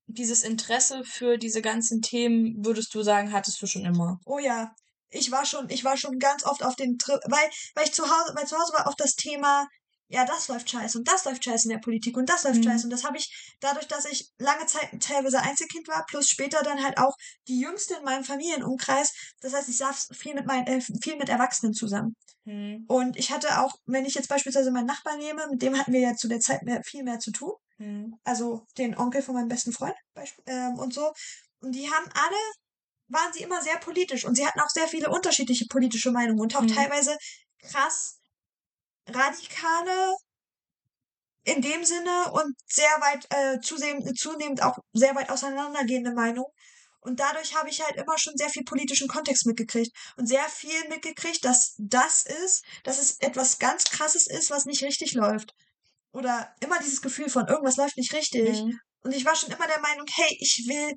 [0.06, 4.18] dieses Interesse für diese ganzen Themen, würdest du sagen, hattest du schon immer?
[4.26, 4.74] Oh ja,
[5.10, 8.04] ich war schon, ich war schon ganz oft auf den Trip, weil, weil ich zu
[8.04, 9.66] Hause, weil zu Hause war auch das Thema,
[10.08, 12.64] ja, das läuft scheiße und das läuft scheiße in der Politik und das läuft Mhm.
[12.64, 12.84] scheiße.
[12.84, 16.82] Und das habe ich dadurch, dass ich lange Zeit teilweise Einzelkind war, plus später dann
[16.84, 17.14] halt auch
[17.48, 19.12] die Jüngste in meinem Familienumkreis.
[19.40, 22.14] Das heißt, ich saß viel mit meinen, äh, viel mit Erwachsenen zusammen.
[22.44, 22.84] Hm.
[22.86, 26.00] Und ich hatte auch, wenn ich jetzt beispielsweise meinen Nachbarn nehme, mit dem hatten wir
[26.00, 27.52] ja zu der Zeit mehr, viel mehr zu tun.
[27.78, 28.14] Hm.
[28.24, 29.94] Also den Onkel von meinem besten Freund
[30.46, 31.12] ähm, und so.
[31.60, 32.36] Und die haben alle,
[33.08, 36.54] waren sie immer sehr politisch und sie hatten auch sehr viele unterschiedliche politische Meinungen und
[36.56, 36.68] auch Mhm.
[36.68, 37.16] teilweise
[37.58, 38.18] krass
[39.06, 40.16] radikale
[41.44, 46.50] in dem Sinne und sehr weit äh, zusehend, zunehmend auch sehr weit auseinandergehende Meinungen.
[47.00, 50.88] Und dadurch habe ich halt immer schon sehr viel politischen Kontext mitgekriegt und sehr viel
[50.88, 55.52] mitgekriegt, dass das ist, dass es etwas ganz Krasses ist, was nicht richtig läuft.
[56.12, 58.62] Oder immer dieses Gefühl von irgendwas läuft nicht richtig.
[58.62, 58.80] Mhm.
[59.02, 60.94] Und ich war schon immer der Meinung, hey, ich will,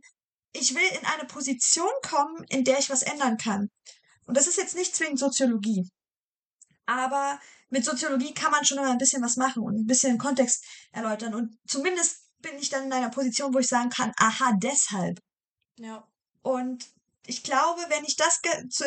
[0.53, 3.69] ich will in eine Position kommen, in der ich was ändern kann.
[4.25, 5.89] Und das ist jetzt nicht zwingend Soziologie.
[6.85, 7.37] Aber
[7.69, 11.35] mit Soziologie kann man schon immer ein bisschen was machen und ein bisschen Kontext erläutern.
[11.35, 15.19] Und zumindest bin ich dann in einer Position, wo ich sagen kann, aha, deshalb.
[15.77, 16.07] Ja.
[16.41, 16.87] Und
[17.25, 18.39] ich glaube, wenn ich das,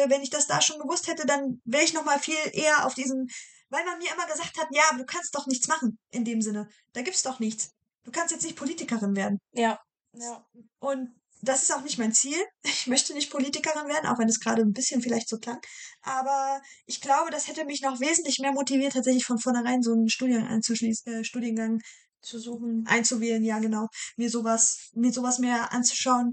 [0.08, 2.94] wenn ich das da schon gewusst hätte, dann wäre ich noch mal viel eher auf
[2.94, 3.28] diesen,
[3.68, 6.68] weil man mir immer gesagt hat, ja, du kannst doch nichts machen in dem Sinne.
[6.92, 7.70] Da gibt's doch nichts.
[8.04, 9.38] Du kannst jetzt nicht Politikerin werden.
[9.52, 9.78] Ja.
[10.14, 10.44] Ja.
[10.78, 12.36] Und das ist auch nicht mein Ziel.
[12.62, 15.60] Ich möchte nicht Politikerin werden, auch wenn es gerade ein bisschen vielleicht so klang.
[16.02, 20.08] Aber ich glaube, das hätte mich noch wesentlich mehr motiviert, tatsächlich von vornherein so einen
[20.08, 21.80] Studiengang äh, Studiengang
[22.22, 22.84] Zu suchen.
[22.86, 23.88] einzuwählen, ja genau.
[24.16, 26.32] Mir sowas, mir sowas mehr anzuschauen,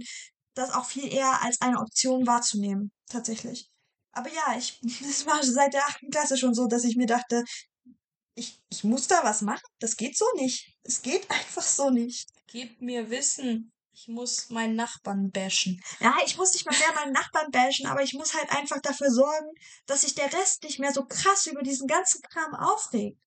[0.53, 3.69] das auch viel eher als eine Option wahrzunehmen, tatsächlich.
[4.11, 7.43] Aber ja, ich, das war seit der achten Klasse schon so, dass ich mir dachte,
[8.35, 9.65] ich, ich muss da was machen.
[9.79, 10.75] Das geht so nicht.
[10.83, 12.27] Es geht einfach so nicht.
[12.47, 13.71] Gib mir Wissen.
[13.99, 15.81] Ich muss meinen Nachbarn bashen.
[15.99, 19.09] Ja, ich muss nicht mal mehr meinen Nachbarn bashen, aber ich muss halt einfach dafür
[19.09, 19.49] sorgen,
[19.87, 23.17] dass sich der Rest nicht mehr so krass über diesen ganzen Kram aufregt.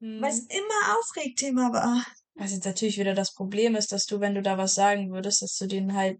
[0.00, 2.06] Weil es immer Aufregthema war.
[2.36, 5.42] Was jetzt natürlich wieder das Problem ist, dass du, wenn du da was sagen würdest,
[5.42, 6.18] dass du denen halt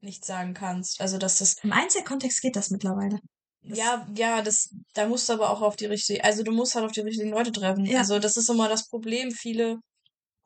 [0.00, 1.00] nichts sagen kannst.
[1.00, 3.18] Also, dass das, Im Einzelkontext geht das mittlerweile.
[3.62, 6.76] Das- ja, ja, das, da musst du aber auch auf die richtige, also du musst
[6.76, 7.84] halt auf die richtigen Leute treffen.
[7.84, 7.98] Ja.
[7.98, 9.32] Also, das ist immer das Problem.
[9.32, 9.80] Viele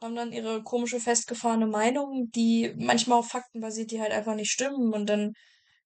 [0.06, 4.50] haben dann ihre komische, festgefahrene Meinung, die manchmal auf Fakten basiert, die halt einfach nicht
[4.50, 4.94] stimmen.
[4.94, 5.32] Und dann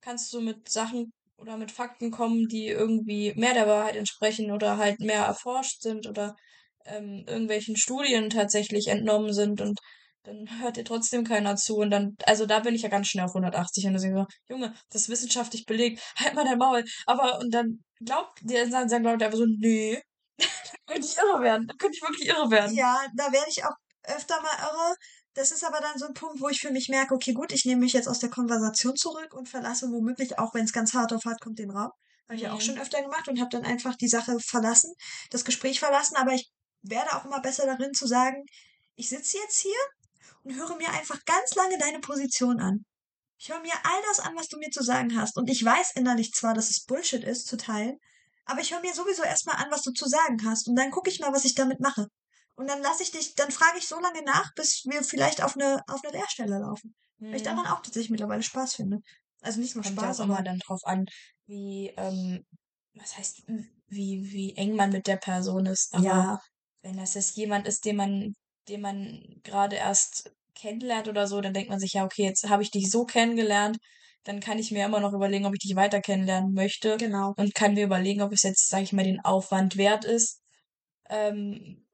[0.01, 4.77] kannst du mit Sachen oder mit Fakten kommen, die irgendwie mehr der Wahrheit entsprechen oder
[4.77, 6.37] halt mehr erforscht sind oder
[6.85, 9.79] ähm, irgendwelchen Studien tatsächlich entnommen sind und
[10.25, 13.25] dann hört dir trotzdem keiner zu und dann, also da bin ich ja ganz schnell
[13.25, 16.85] auf 180 und ich so, Junge, das ist wissenschaftlich belegt, halt mal dein Maul.
[17.07, 20.03] Aber, und dann glaubt, dir dann sagen Leute einfach so, nee,
[20.39, 22.77] dann könnte ich irre werden, dann könnte ich wirklich irre werden.
[22.77, 24.97] Ja, da werde ich auch öfter mal irre.
[25.35, 27.65] Das ist aber dann so ein Punkt, wo ich für mich merke, okay, gut, ich
[27.65, 31.13] nehme mich jetzt aus der Konversation zurück und verlasse womöglich, auch wenn es ganz hart
[31.13, 31.91] auf hart kommt, den Raum.
[32.27, 32.63] Habe ich ja auch Mhm.
[32.63, 34.93] schon öfter gemacht und habe dann einfach die Sache verlassen,
[35.31, 36.17] das Gespräch verlassen.
[36.17, 36.51] Aber ich
[36.83, 38.45] werde auch immer besser darin zu sagen,
[38.97, 39.79] ich sitze jetzt hier
[40.43, 42.85] und höre mir einfach ganz lange deine Position an.
[43.39, 45.37] Ich höre mir all das an, was du mir zu sagen hast.
[45.37, 47.97] Und ich weiß innerlich zwar, dass es Bullshit ist zu teilen,
[48.45, 50.69] aber ich höre mir sowieso erstmal an, was du zu sagen hast.
[50.69, 52.07] Und dann gucke ich mal, was ich damit mache.
[52.57, 55.57] Und dann lasse ich dich, dann frage ich so lange nach, bis wir vielleicht auf
[55.57, 56.95] eine, auf eine Leerstelle laufen.
[57.19, 57.45] Weil ich Mhm.
[57.45, 58.99] daran auch tatsächlich mittlerweile Spaß finde.
[59.43, 61.07] Also nicht nur Kommt Spaß, aber dann drauf an,
[61.47, 62.45] wie, ähm,
[62.95, 63.43] was heißt,
[63.89, 65.95] wie, wie eng man mit der Person ist.
[65.95, 66.41] Aber ja,
[66.83, 68.35] wenn das jetzt jemand ist, den man,
[68.69, 72.63] den man gerade erst kennenlernt oder so, dann denkt man sich, ja, okay, jetzt habe
[72.63, 73.79] ich dich so kennengelernt,
[74.25, 77.33] dann kann ich mir immer noch überlegen, ob ich dich weiter kennenlernen möchte genau.
[77.37, 80.41] und kann mir überlegen, ob es jetzt, sage ich mal, den Aufwand wert ist.
[81.09, 81.87] Ähm,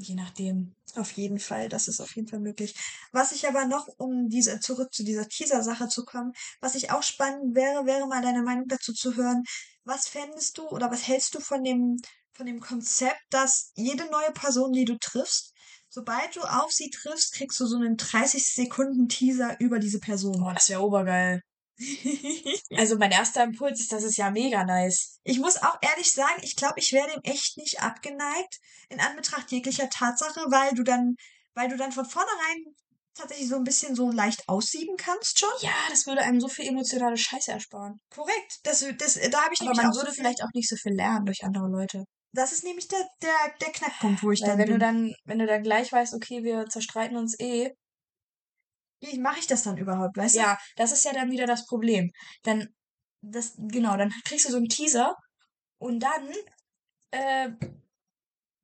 [0.00, 0.74] je nachdem.
[0.96, 2.74] Auf jeden Fall, das ist auf jeden Fall möglich.
[3.12, 7.02] Was ich aber noch, um diese, zurück zu dieser Teaser-Sache zu kommen, was ich auch
[7.02, 9.44] spannend wäre, wäre mal deine Meinung dazu zu hören.
[9.84, 11.96] Was fändest du oder was hältst du von dem,
[12.32, 15.52] von dem Konzept, dass jede neue Person, die du triffst,
[15.88, 20.40] sobald du auf sie triffst, kriegst du so einen 30 Sekunden Teaser über diese Person.
[20.40, 21.42] Boah, das wäre obergeil.
[22.76, 25.18] Also mein erster Impuls ist, das ist ja mega nice.
[25.24, 29.50] Ich muss auch ehrlich sagen, ich glaube, ich wäre dem echt nicht abgeneigt in Anbetracht
[29.50, 31.14] jeglicher Tatsache, weil du dann,
[31.54, 32.64] weil du dann von vornherein
[33.14, 35.50] tatsächlich so ein bisschen so leicht aussieben kannst schon.
[35.60, 38.00] Ja, das würde einem so viel emotionale Scheiße ersparen.
[38.10, 38.60] Korrekt.
[38.62, 40.68] Das, das, da habe ich Aber nämlich man auch so würde viel- vielleicht auch nicht
[40.68, 42.04] so viel lernen durch andere Leute.
[42.32, 44.80] Das ist nämlich der, der, der Knackpunkt, wo ich Weil dann wenn du bin.
[44.80, 47.72] dann, wenn du dann gleich weißt, okay, wir zerstreiten uns eh,
[49.00, 50.40] Wie mache ich das dann überhaupt, weißt du?
[50.40, 52.10] ja, das ist ja dann wieder das Problem.
[52.42, 52.68] Dann,
[53.22, 55.14] das, genau, dann kriegst du so einen Teaser
[55.78, 56.28] und dann,
[57.10, 57.50] äh,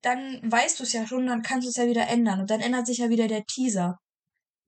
[0.02, 2.60] dann weißt du es ja schon, dann kannst du es ja wieder ändern und dann
[2.60, 3.98] ändert sich ja wieder der Teaser.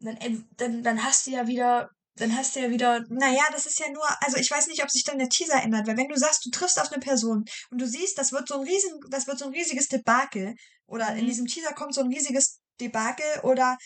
[0.01, 3.79] Dann, dann, dann hast du ja wieder, dann hast du ja wieder, Naja, das ist
[3.79, 6.17] ja nur, also ich weiß nicht, ob sich dann der Teaser ändert, weil wenn du
[6.17, 9.27] sagst, du triffst auf eine Person und du siehst, das wird so ein riesen, das
[9.27, 10.55] wird so ein riesiges Debakel
[10.87, 11.29] oder in Mhm.
[11.29, 13.77] diesem Teaser kommt so ein riesiges Debakel oder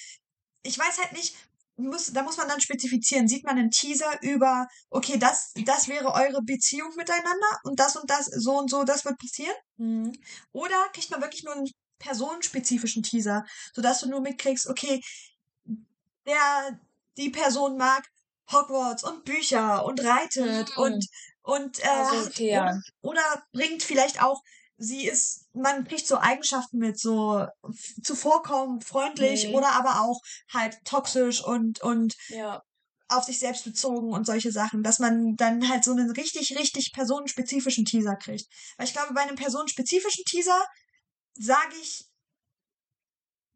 [0.62, 1.34] ich weiß halt nicht,
[1.76, 6.12] muss, da muss man dann spezifizieren, sieht man einen Teaser über, okay, das, das wäre
[6.12, 9.54] eure Beziehung miteinander und das und das, so und so, das wird passieren?
[9.78, 10.12] hm,
[10.52, 15.00] Oder kriegt man wirklich nur einen personenspezifischen Teaser, sodass du nur mitkriegst, okay,
[16.26, 16.80] der,
[17.16, 18.04] die Person mag
[18.50, 20.76] Hogwarts und Bücher und reitet Mhm.
[20.76, 21.06] und,
[21.42, 24.40] und, äh, Also, oder, oder bringt vielleicht auch,
[24.82, 27.46] sie ist, man kriegt so Eigenschaften mit, so
[28.02, 29.54] zuvorkommen, freundlich Mhm.
[29.54, 30.20] oder aber auch
[30.52, 32.62] halt toxisch und, und ja,
[33.08, 36.92] auf sich selbst bezogen und solche Sachen, dass man dann halt so einen richtig, richtig
[36.92, 38.46] personenspezifischen Teaser kriegt.
[38.76, 40.64] Weil ich glaube, bei einem personenspezifischen Teaser
[41.34, 42.06] sage ich,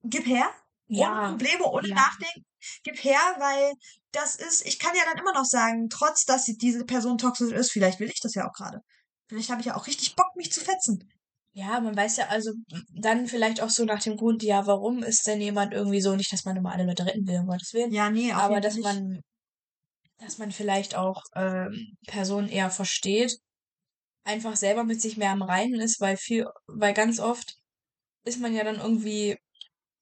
[0.04, 0.48] gib her,
[0.88, 1.94] ohne ja, Probleme, ohne ja.
[1.94, 2.44] Nachdenken,
[2.84, 3.72] gib her, weil
[4.12, 7.72] das ist, ich kann ja dann immer noch sagen, trotz dass diese Person toxisch ist,
[7.72, 8.80] vielleicht will ich das ja auch gerade.
[9.28, 11.10] Vielleicht habe ich ja auch richtig Bock, mich zu fetzen.
[11.58, 12.52] Ja, man weiß ja also
[12.92, 16.30] dann vielleicht auch so nach dem Grund, ja, warum ist denn jemand irgendwie so, nicht,
[16.30, 18.74] dass man immer alle Leute retten will, um Gottes Willen, Ja, nee, auf aber dass
[18.74, 18.84] nicht.
[18.84, 19.22] man,
[20.18, 23.38] dass man vielleicht auch ähm, Personen eher versteht,
[24.24, 27.54] einfach selber mit sich mehr am Reinen ist, weil viel, weil ganz oft
[28.26, 29.38] ist man ja dann irgendwie,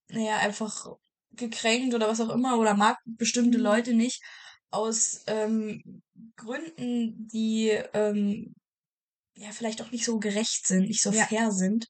[0.08, 0.88] naja, einfach
[1.32, 3.64] gekränkt oder was auch immer oder mag bestimmte Mhm.
[3.64, 4.20] Leute nicht
[4.72, 6.02] aus ähm,
[6.36, 8.54] Gründen, die ähm,
[9.36, 11.26] ja vielleicht auch nicht so gerecht sind, nicht so Ja.
[11.26, 11.86] fair sind.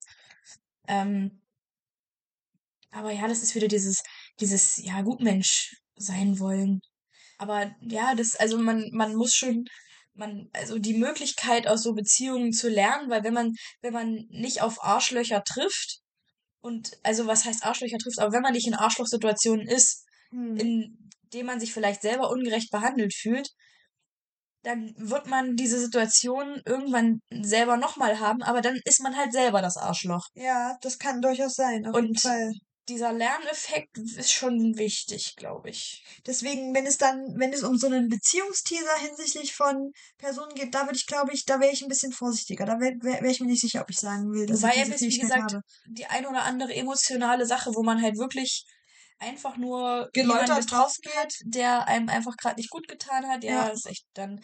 [0.88, 1.40] Ähm,
[2.90, 4.02] aber ja, das ist wieder dieses,
[4.40, 6.80] dieses, ja, Gutmensch sein wollen.
[7.38, 9.64] Aber ja, das, also man, man muss schon,
[10.14, 14.62] man, also die Möglichkeit aus so Beziehungen zu lernen, weil wenn man, wenn man nicht
[14.62, 16.00] auf Arschlöcher trifft,
[16.60, 20.56] und also was heißt Arschlöcher trifft, aber wenn man nicht in Arschlochsituationen ist, Hm.
[20.56, 23.50] in dem man sich vielleicht selber ungerecht behandelt fühlt,
[24.64, 29.62] dann wird man diese Situation irgendwann selber nochmal haben, aber dann ist man halt selber
[29.62, 30.26] das Arschloch.
[30.34, 32.52] Ja, das kann durchaus sein, auf jeden Und Fall.
[32.88, 36.02] dieser Lerneffekt ist schon wichtig, glaube ich.
[36.26, 40.84] Deswegen, wenn es dann, wenn es um so einen Beziehungsteaser hinsichtlich von Personen geht, da
[40.86, 42.64] würde ich, glaube ich, da wäre ich ein bisschen vorsichtiger.
[42.66, 44.78] Da wäre wär, wär ich mir nicht sicher, ob ich sagen will, dass Wobei ich
[44.78, 45.62] er diese Fähigkeit gesagt, habe.
[45.86, 48.64] die ein oder andere emotionale Sache, wo man halt wirklich
[49.18, 53.68] einfach nur Geläutert hat, der einem einfach gerade nicht gut getan hat, ja, Ja.
[53.68, 54.40] ist echt dann.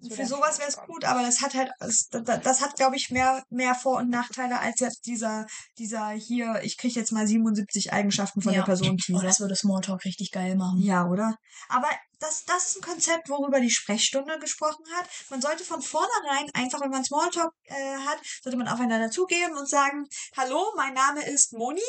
[0.00, 3.10] so Für sowas wäre es gut, aber das hat halt, das, das, hat, glaube ich,
[3.10, 5.44] mehr, mehr Vor- und Nachteile als jetzt dieser,
[5.76, 8.60] dieser hier, ich kriege jetzt mal 77 Eigenschaften von Ja.
[8.60, 10.78] der Person Oh, das würde Smalltalk richtig geil machen.
[10.80, 11.36] Ja, oder?
[11.68, 11.88] Aber
[12.20, 15.08] das, das ist ein Konzept, worüber die Sprechstunde gesprochen hat.
[15.30, 19.68] Man sollte von vornherein, einfach wenn man Smalltalk äh, hat, sollte man aufeinander zugehen und
[19.68, 20.04] sagen,
[20.36, 21.80] hallo, mein Name ist Moni.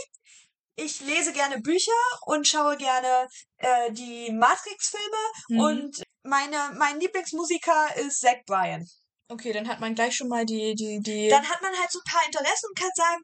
[0.84, 1.92] Ich lese gerne Bücher
[2.26, 5.60] und schaue gerne äh, die Matrix-Filme Mhm.
[5.60, 8.86] und meine, mein Lieblingsmusiker ist Zack Bryan.
[9.32, 11.28] Okay, dann hat man gleich schon mal die, die, die.
[11.30, 13.22] Dann hat man halt so ein paar Interessen und kann sagen,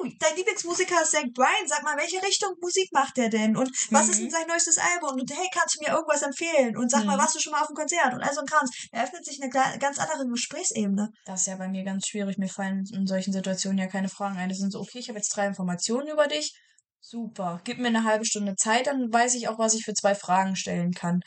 [0.00, 3.54] uh, dein Lieblingsmusiker ist Zack Bryan, sag mal, welche Richtung Musik macht der denn?
[3.54, 4.22] Und was ist Mhm.
[4.22, 5.20] denn sein neuestes Album?
[5.20, 6.74] Und hey, kannst du mir irgendwas empfehlen?
[6.78, 7.20] Und sag mal, Mhm.
[7.20, 8.14] warst du schon mal auf einem Konzert?
[8.14, 8.70] Und all so ein Krams.
[8.92, 11.10] Da öffnet sich eine ga- ganz andere Gesprächsebene.
[11.26, 12.38] Das ist ja bei mir ganz schwierig.
[12.38, 14.48] Mir fallen in solchen Situationen ja keine Fragen ein.
[14.48, 16.54] Das sind so, okay, ich habe jetzt drei Informationen über dich.
[17.12, 17.60] Super.
[17.64, 20.56] Gib mir eine halbe Stunde Zeit, dann weiß ich auch, was ich für zwei Fragen
[20.56, 21.20] stellen kann.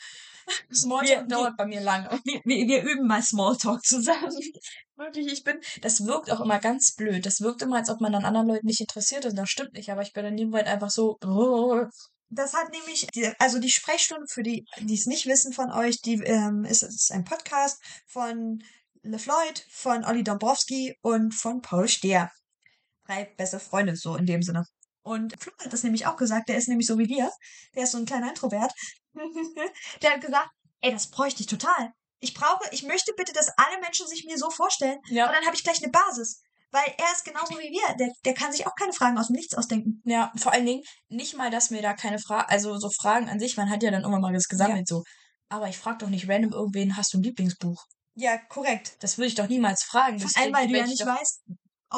[0.74, 2.08] Smalltalk Wir- wir- dauert bei mir lange.
[2.24, 4.32] Wir, wir, wir üben mal Smalltalk zusammen.
[4.96, 5.60] Wirklich, ich bin.
[5.82, 7.24] Das wirkt auch immer ganz blöd.
[7.24, 9.38] Das wirkt immer, als ob man an anderen Leuten nicht interessiert ist.
[9.38, 11.18] Das stimmt nicht, aber ich bin in dem Moment einfach so.
[12.30, 16.00] Das hat nämlich, die, also die Sprechstunde für die, die es nicht wissen von euch,
[16.00, 18.58] die ähm, ist, ist ein Podcast von
[19.02, 22.30] LeFloid, von Olli Dombrowski und von Paul Stehr.
[23.06, 24.64] Drei beste Freunde, so in dem Sinne.
[25.06, 27.30] Und Flo hat das nämlich auch gesagt, der ist nämlich so wie wir.
[27.76, 28.72] Der ist so ein kleiner Introvert.
[30.02, 30.48] der hat gesagt,
[30.80, 31.92] ey, das bräuchte ich total.
[32.18, 34.98] Ich brauche, ich möchte bitte, dass alle Menschen sich mir so vorstellen.
[35.08, 35.26] Ja.
[35.26, 36.42] Und dann habe ich gleich eine Basis.
[36.72, 37.96] Weil er ist genauso wie wir.
[38.00, 40.02] Der, der kann sich auch keine Fragen aus dem Nichts ausdenken.
[40.04, 43.38] Ja, vor allen Dingen, nicht mal, dass mir da keine Fragen, also so Fragen an
[43.38, 45.04] sich, man hat ja dann immer mal das gesammelt so.
[45.48, 47.84] Aber ich frage doch nicht random irgendwen, hast du ein Lieblingsbuch?
[48.14, 48.96] Ja, korrekt.
[49.00, 50.20] Das würde ich doch niemals fragen.
[50.20, 51.42] Weil du ja nicht weißt,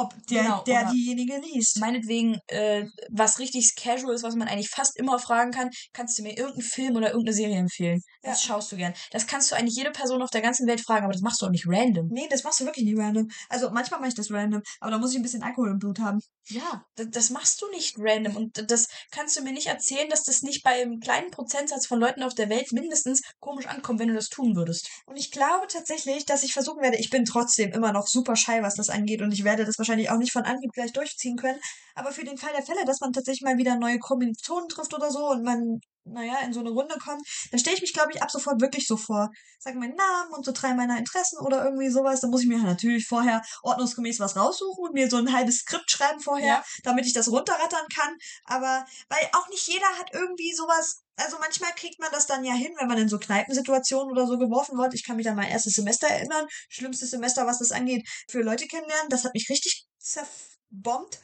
[0.01, 1.79] ob der, Genau, der diejenige liest.
[1.79, 6.23] Meinetwegen, äh, was richtig casual ist, was man eigentlich fast immer fragen kann, kannst du
[6.23, 8.01] mir irgendeinen Film oder irgendeine Serie empfehlen?
[8.23, 8.35] Ja.
[8.35, 8.95] schaust du gern?
[9.11, 11.47] Das kannst du eigentlich jede Person auf der ganzen Welt fragen, aber das machst du
[11.47, 12.09] auch nicht random.
[12.11, 13.29] Nee, das machst du wirklich nicht random.
[13.49, 15.99] Also manchmal mache ich das random, aber da muss ich ein bisschen Alkohol im Blut
[15.99, 16.21] haben.
[16.49, 18.37] Ja, das, das machst du nicht random.
[18.37, 21.99] Und das kannst du mir nicht erzählen, dass das nicht bei einem kleinen Prozentsatz von
[21.99, 24.89] Leuten auf der Welt mindestens komisch ankommt, wenn du das tun würdest.
[25.07, 28.63] Und ich glaube tatsächlich, dass ich versuchen werde, ich bin trotzdem immer noch super schei,
[28.63, 31.61] was das angeht und ich werde das wahrscheinlich auch nicht von Anhieb gleich durchziehen können.
[31.95, 35.11] Aber für den Fall der Fälle, dass man tatsächlich mal wieder neue Kombinationen trifft oder
[35.11, 38.23] so und man, naja, in so eine Runde kommt, dann stelle ich mich, glaube ich,
[38.23, 39.31] ab sofort wirklich so vor.
[39.59, 42.21] Sag meinen Namen und so drei meiner Interessen oder irgendwie sowas.
[42.21, 45.91] Dann muss ich mir natürlich vorher ordnungsgemäß was raussuchen und mir so ein halbes Skript
[45.91, 46.65] schreiben vorher, Ja.
[46.85, 48.15] damit ich das runterrattern kann.
[48.45, 51.03] Aber weil auch nicht jeder hat irgendwie sowas.
[51.19, 54.39] Also manchmal kriegt man das dann ja hin, wenn man in so Kneipensituationen oder so
[54.39, 54.95] geworfen wird.
[54.95, 56.47] Ich kann mich an mein erstes Semester erinnern.
[56.69, 59.11] Schlimmstes Semester, was das angeht, für Leute kennenlernen.
[59.11, 61.21] Das hat mich richtig zerbombt.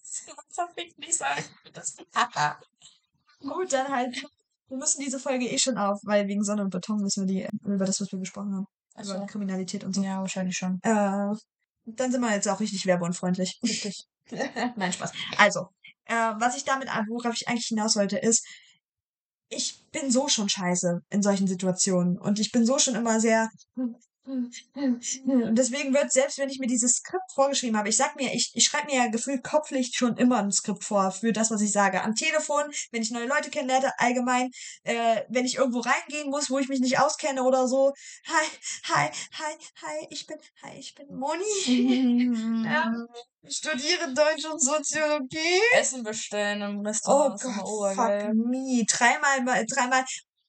[0.00, 1.44] Das darf ich nicht sagen.
[1.72, 1.96] Das
[3.40, 4.24] Gut, dann halt.
[4.68, 7.48] Wir müssen diese Folge eh schon auf, weil wegen Sonne und Beton müssen wir die
[7.64, 8.66] über das, was wir besprochen haben.
[8.94, 9.26] Über Achso.
[9.26, 10.02] Kriminalität und so.
[10.02, 10.78] Ja, wahrscheinlich schon.
[10.82, 11.34] Äh,
[11.84, 13.58] dann sind wir jetzt auch richtig werbeunfreundlich.
[13.62, 14.04] Richtig.
[14.76, 15.12] Nein, Spaß.
[15.38, 15.68] Also,
[16.04, 18.46] äh, was ich damit, worauf ich eigentlich hinaus wollte, ist,
[19.48, 22.18] ich bin so schon scheiße in solchen Situationen.
[22.18, 23.50] Und ich bin so schon immer sehr.
[24.26, 28.50] Und deswegen wird, selbst wenn ich mir dieses Skript vorgeschrieben habe, ich sag mir, ich,
[28.54, 31.70] ich schreibe mir ja gefühlt kopflich schon immer ein Skript vor für das, was ich
[31.72, 32.02] sage.
[32.02, 34.50] Am Telefon, wenn ich neue Leute kennenlerne, allgemein,
[34.82, 37.92] äh, wenn ich irgendwo reingehen muss, wo ich mich nicht auskenne oder so.
[38.26, 38.46] Hi,
[38.84, 41.44] hi, hi, hi, ich bin, hi, ich bin Moni.
[42.66, 42.92] Ja.
[43.42, 45.60] Ich studiere Deutsch und Soziologie.
[45.74, 47.34] Essen bestellen im Oh Restaurant.
[47.36, 48.84] ist Gott, fuck me.
[48.88, 50.04] Dreimal, mal- dreimal.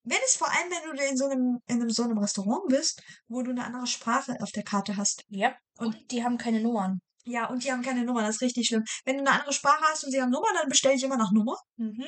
[0.10, 3.02] Wenn es vor allem, wenn du in so einem, in einem, so einem Restaurant bist,
[3.28, 5.24] wo du eine andere Sprache auf der Karte hast.
[5.28, 5.56] Ja.
[5.78, 7.00] Und die haben keine Nummern.
[7.26, 8.86] Ja, und die haben keine Nummer, das ist richtig schlimm.
[9.04, 11.32] Wenn du eine andere Sprache hast und sie haben Nummer, dann bestelle ich immer nach
[11.34, 11.58] Nummer.
[11.76, 12.06] Mhm.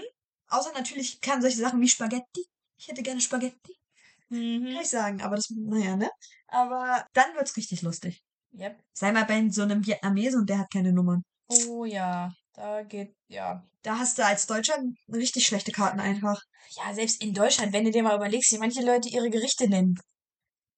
[0.47, 2.45] Außer natürlich kann solche Sachen wie Spaghetti.
[2.77, 3.75] Ich hätte gerne Spaghetti.
[4.29, 4.67] Kann Mhm.
[4.81, 6.09] ich sagen, aber das, naja, ne?
[6.47, 8.23] Aber dann wird's richtig lustig.
[8.53, 8.81] Yep.
[8.93, 11.23] Sei mal bei so einem Vietnamesen und der hat keine Nummern.
[11.47, 12.31] Oh ja.
[12.59, 13.65] Da geht, ja.
[13.83, 16.41] Da hast du als Deutscher richtig schlechte Karten einfach.
[16.75, 19.97] Ja, selbst in Deutschland, wenn du dir mal überlegst, wie manche Leute ihre Gerichte nennen.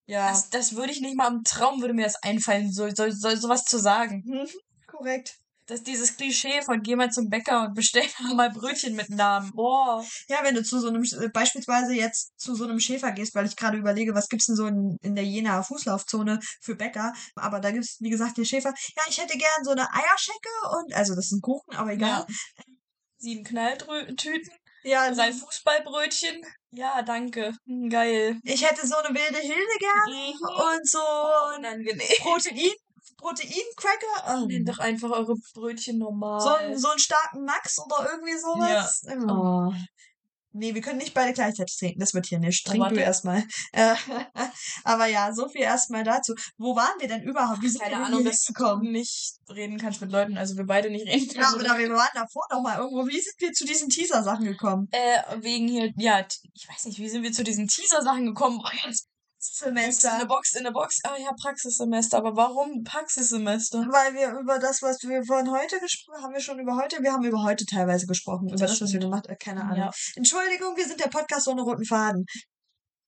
[0.06, 0.30] Ja.
[0.30, 3.36] Das, das würde ich nicht mal im Traum, würde mir das einfallen, so, so, so,
[3.36, 4.22] sowas zu sagen.
[4.26, 4.48] Mhm,
[4.88, 5.40] korrekt.
[5.72, 8.04] Das dieses Klischee von geh mal zum Bäcker und bestell
[8.36, 9.54] mal Brötchen mit Namen.
[9.54, 10.06] Boah.
[10.28, 13.46] Ja, wenn du zu so einem, äh, beispielsweise jetzt zu so einem Schäfer gehst, weil
[13.46, 17.62] ich gerade überlege, was gibt's denn so in, in der Jena Fußlaufzone für Bäcker, aber
[17.62, 18.74] da gibt's, wie gesagt, den Schäfer.
[18.98, 22.26] Ja, ich hätte gern so eine Eierschecke und, also das ist ein Kuchen, aber egal.
[23.18, 24.52] Sieben Knalltüten,
[24.84, 26.42] Ja, drei Fußballbrötchen.
[26.72, 27.54] Ja, danke.
[27.90, 28.40] Geil.
[28.44, 30.78] ich hätte so eine wilde Hilde gern Mhm.
[30.78, 31.00] und so
[31.64, 31.98] ein.
[32.20, 32.72] Protein,
[33.22, 34.44] Proteincracker.
[34.44, 34.48] Oh.
[34.66, 36.42] doch einfach eure Brötchen normal.
[36.42, 39.04] So, einen- so einen starken Max oder irgendwie sowas.
[39.30, 39.72] Oh.
[40.54, 42.02] Nee, wir können nicht beide gleichzeitig trinken.
[42.02, 42.68] Das wird hier nicht.
[42.68, 43.46] Trink du erstmal.
[43.72, 43.96] Äh,
[44.84, 46.34] aber ja, so viel erstmal dazu.
[46.58, 47.62] Wo waren wir denn überhaupt?
[47.62, 48.92] Wie sind Keine wir Ahnung, dass du hingekommen?
[48.92, 51.62] nicht reden kannst mit Leuten, also wir beide nicht reden Ja, können.
[51.62, 53.08] oder wir waren davor noch mal irgendwo.
[53.08, 54.90] Wie sind wir zu diesen Teaser-Sachen gekommen?
[54.92, 58.60] Äh, wegen hier, ja, ich weiß nicht, wie sind wir zu diesen Teaser-Sachen gekommen?
[58.62, 59.08] Oh, jetzt
[59.62, 60.26] in eine Semester.
[60.26, 61.00] Box, in eine Box.
[61.04, 62.18] Ah ja, Praxissemester.
[62.18, 63.80] Aber warum Praxissemester?
[63.90, 67.12] Weil wir über das, was wir von heute gesprochen haben, wir schon über heute, wir
[67.12, 68.48] haben über heute teilweise gesprochen.
[68.48, 69.38] Über Das das, was wir gemacht haben.
[69.40, 69.78] Keine Ahnung.
[69.78, 69.92] Ja.
[70.16, 72.26] Entschuldigung, wir sind der Podcast ohne roten Faden.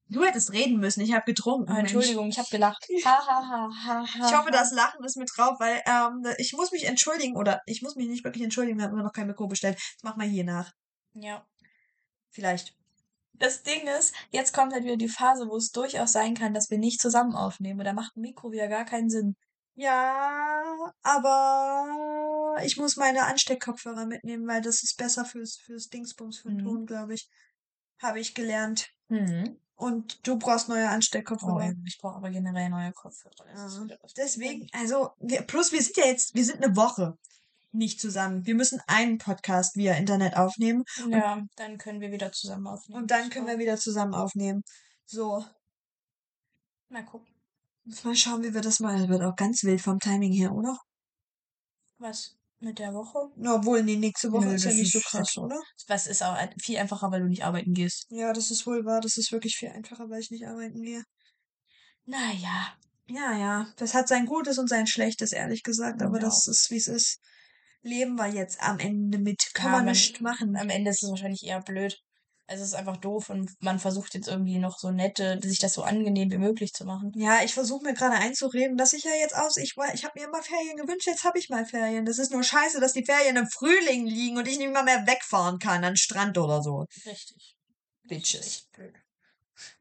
[0.07, 1.71] Du hättest reden müssen, ich habe getrunken.
[1.71, 1.93] Mensch.
[1.93, 2.85] Entschuldigung, ich habe gelacht.
[3.05, 6.53] Ha, ha, ha, ha, ha, Ich hoffe, das Lachen ist mit drauf, weil ähm, ich
[6.53, 9.27] muss mich entschuldigen, oder ich muss mich nicht wirklich entschuldigen, wir haben immer noch kein
[9.27, 9.75] Mikro bestellt.
[9.75, 10.71] Das mach mal hier nach.
[11.13, 11.45] Ja.
[12.29, 12.75] Vielleicht.
[13.33, 16.69] Das Ding ist, jetzt kommt halt wieder die Phase, wo es durchaus sein kann, dass
[16.69, 17.79] wir nicht zusammen aufnehmen.
[17.79, 19.35] Und da macht ein Mikro wieder gar keinen Sinn.
[19.75, 20.63] Ja,
[21.01, 26.57] aber ich muss meine Ansteckkopfhörer mitnehmen, weil das ist besser fürs, fürs Dingsbums, für den
[26.57, 26.63] Mhm.
[26.63, 27.27] Ton, glaube ich.
[28.01, 28.89] Habe ich gelernt.
[29.09, 29.57] Hm.
[29.75, 31.73] Und du brauchst neue Oh, Ansteckkopfhörer.
[31.85, 33.33] ich brauche aber generell neue Kopfhörer.
[33.55, 33.97] Ja.
[34.15, 37.17] Deswegen, also, wir, plus wir sind ja jetzt, wir sind eine Woche
[37.73, 38.45] nicht zusammen.
[38.45, 40.83] Wir müssen einen Podcast via Internet aufnehmen.
[41.09, 43.01] Ja, dann können wir wieder zusammen aufnehmen.
[43.01, 44.61] und dann können wir wieder zusammen aufnehmen.
[45.05, 45.43] So,
[46.89, 47.33] Mal gucken.
[48.03, 48.97] mal schauen, wie wir das mal.
[48.99, 50.77] Das wird auch ganz wild vom Timing her, oder?
[51.97, 52.35] Was?
[52.59, 53.29] Mit der Woche?
[53.45, 55.59] Obwohl, nee, nächste Woche Nö, ist ja nicht so krass, oder?
[55.87, 58.05] Was ist auch viel einfacher, weil du nicht arbeiten gehst.
[58.09, 59.01] Ja, das ist wohl wahr.
[59.01, 61.03] Das ist wirklich viel einfacher, weil ich nicht arbeiten gehe.
[62.05, 62.73] Naja.
[63.07, 63.67] Ja, ja.
[63.77, 66.01] Das hat sein Gutes und sein Schlechtes, ehrlich gesagt.
[66.01, 66.21] Aber Ja.
[66.25, 67.19] das ist, wie es ist.
[67.83, 69.51] Leben wir jetzt am Ende mit.
[69.53, 70.55] Kann Ja, man man- nicht machen.
[70.55, 71.97] Am Ende ist es wahrscheinlich eher blöd.
[72.45, 75.73] Also es ist einfach doof und man versucht jetzt irgendwie noch so nette, sich das
[75.73, 77.11] so angenehm wie möglich zu machen.
[77.15, 80.27] Ja, ich versuche mir gerade einzureden, dass ich ja jetzt aus, ich, ich habe mir
[80.27, 82.03] immer Ferien gewünscht, jetzt habe ich mal Ferien.
[82.05, 85.07] Das ist nur scheiße, dass die Ferien im Frühling liegen und ich nicht mal mehr
[85.07, 86.85] wegfahren kann an den Strand oder so.
[87.05, 87.55] Richtig.
[88.09, 88.67] Bitches.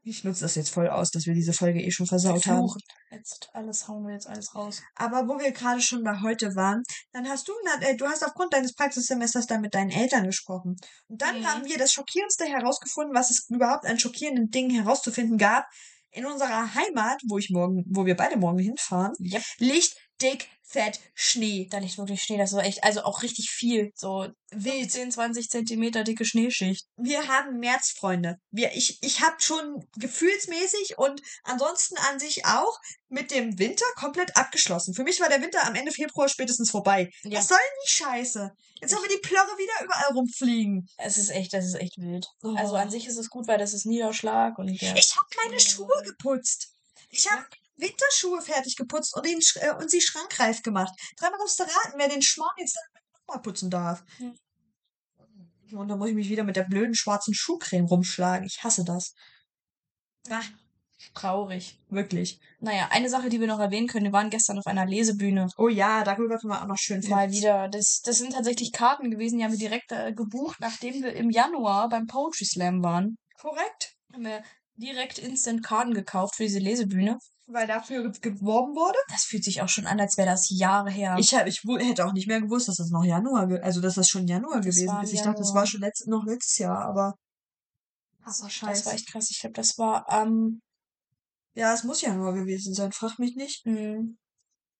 [0.03, 2.59] Ich nutze das jetzt voll aus, dass wir diese Folge eh schon versaut haben.
[2.67, 2.81] Fluchen.
[3.11, 4.81] Jetzt alles hauen wir jetzt alles raus.
[4.95, 6.81] Aber wo wir gerade schon bei heute waren,
[7.11, 10.75] dann hast du, äh, du hast aufgrund deines Praxissemesters dann mit deinen Eltern gesprochen.
[11.07, 11.45] Und dann Mhm.
[11.47, 15.65] haben wir das Schockierendste herausgefunden, was es überhaupt an schockierenden Dingen herauszufinden gab.
[16.15, 19.41] In unserer Heimat, wo ich morgen, wo wir beide morgen hinfahren, Yep.
[19.57, 21.67] liegt dick, fett Schnee.
[21.69, 23.91] Da liegt wirklich Schnee, das ist echt, also auch richtig viel.
[23.95, 24.91] So Wild.
[24.91, 26.85] 10, 20 Zentimeter dicke Schneeschicht.
[26.97, 28.37] Wir haben Märzfreunde.
[28.51, 32.77] Wir, ich, ich habe schon gefühlsmäßig und ansonsten an sich auch
[33.09, 34.93] mit dem Winter komplett abgeschlossen.
[34.93, 37.09] Für mich war der Winter am Ende Februar spätestens vorbei.
[37.23, 37.39] Ja.
[37.39, 38.51] Was soll denn die Scheiße?
[38.81, 40.87] Jetzt haben wir die Plörre wieder überall rumfliegen.
[40.97, 42.27] Es ist echt, das ist echt wild.
[42.43, 42.55] Oh.
[42.57, 44.95] Also an sich ist es gut, weil das ist Niederschlag und der.
[44.97, 46.73] Ich habe meine Schuhe geputzt.
[47.09, 47.45] Ich habe
[47.75, 50.93] Winterschuhe fertig geputzt und, den, äh, und sie schrankreif gemacht.
[51.17, 52.77] Dreimal musst du raten, wer den Schmarrn jetzt
[53.27, 54.03] nochmal putzen darf.
[54.17, 54.35] Hm.
[55.71, 58.45] Und dann muss ich mich wieder mit der blöden schwarzen Schuhcreme rumschlagen.
[58.45, 59.13] Ich hasse das.
[60.29, 60.41] Ah,
[61.13, 61.79] Traurig.
[61.89, 62.39] wirklich.
[62.59, 65.47] Naja, eine Sache, die wir noch erwähnen können, wir waren gestern auf einer Lesebühne.
[65.57, 67.37] Oh ja, darüber können wir auch noch schön Mal finden.
[67.37, 67.67] wieder.
[67.69, 71.29] Das, das sind tatsächlich Karten gewesen, die haben wir direkt äh, gebucht, nachdem wir im
[71.29, 73.17] Januar beim Poetry Slam waren.
[73.39, 73.95] Korrekt.
[74.13, 74.43] Haben wir
[74.75, 77.17] direkt instant Karten gekauft für diese Lesebühne.
[77.45, 78.97] Weil dafür ge- geworben wurde.
[79.09, 81.17] Das fühlt sich auch schon an, als wäre das Jahre her.
[81.19, 84.07] Ich, hab, ich hätte auch nicht mehr gewusst, dass das noch Januar, also dass das
[84.07, 85.11] schon Januar Das gewesen ist.
[85.13, 87.15] Ich dachte, das war schon letzt, noch letztes Jahr, aber.
[88.25, 88.85] das, Aber das scheiße.
[88.85, 89.29] war echt krass.
[89.29, 90.61] Ich glaube, das war am.
[91.55, 93.65] Ja, es muss Januar gewesen sein, frag mich nicht.
[93.67, 94.17] Ähm,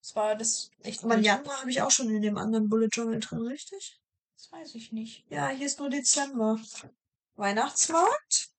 [0.02, 1.04] das war das echt.
[1.04, 1.20] Aber.
[1.20, 4.00] Januar habe ich auch schon in dem anderen Bullet Journal drin, richtig?
[4.38, 5.26] Das weiß ich nicht.
[5.30, 6.58] Ja, hier ist nur Dezember.
[7.36, 8.53] Weihnachtsmarkt.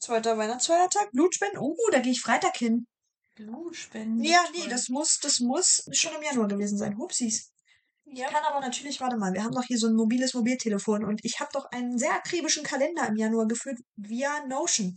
[0.00, 1.10] Zweiter Weihnachtsfeiertag.
[1.12, 1.58] Blutspenden.
[1.60, 2.86] Oh, da gehe ich Freitag hin.
[3.36, 4.24] Blutspenden.
[4.24, 6.96] Ja, nee, das muss, das muss schon im Januar gewesen sein.
[6.98, 7.52] Hupsis.
[8.04, 8.28] Ja.
[8.28, 11.38] Kann aber natürlich, warte mal, wir haben doch hier so ein mobiles Mobiltelefon und ich
[11.38, 14.96] habe doch einen sehr akribischen Kalender im Januar geführt via Notion.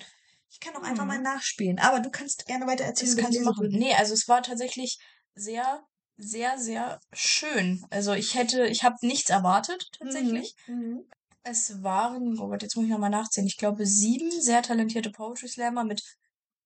[0.49, 1.07] Ich kann einfach Mhm.
[1.09, 1.79] mal nachspielen.
[1.79, 3.15] Aber du kannst gerne weiter erzählen.
[3.15, 3.67] Das kannst du machen.
[3.69, 4.97] Nee, also es war tatsächlich
[5.35, 5.83] sehr,
[6.17, 7.85] sehr, sehr schön.
[7.89, 10.55] Also ich hätte, ich habe nichts erwartet, tatsächlich.
[10.67, 11.05] Mhm.
[11.43, 15.49] Es waren, oh Gott, jetzt muss ich nochmal nachzählen, ich glaube sieben sehr talentierte Poetry
[15.49, 16.01] Slammer mit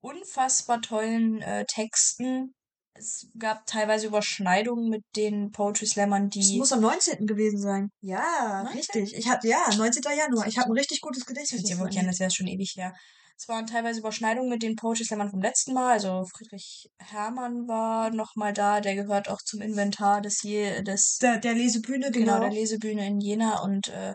[0.02, 2.54] unfassbar tollen äh, Texten.
[2.94, 7.26] Es gab teilweise Überschneidungen mit den Poetry Slammern, Das die muss am 19.
[7.28, 7.90] gewesen sein.
[8.02, 8.78] Ja, 19.?
[8.78, 9.18] richtig.
[9.18, 10.04] Ich hatte, ja, 19.
[10.16, 10.48] Januar.
[10.48, 11.62] Ich habe ein richtig gutes Gedächtnis.
[11.62, 12.94] sich was wirklich das das wäre schon ewig her.
[13.40, 15.92] Es waren teilweise Überschneidungen mit den Poetry Slammern vom letzten Mal.
[15.92, 21.38] Also Friedrich Hermann war nochmal da, der gehört auch zum Inventar des je des Der,
[21.38, 22.40] der Lesebühne, genau, genau.
[22.40, 24.14] der Lesebühne in Jena und äh,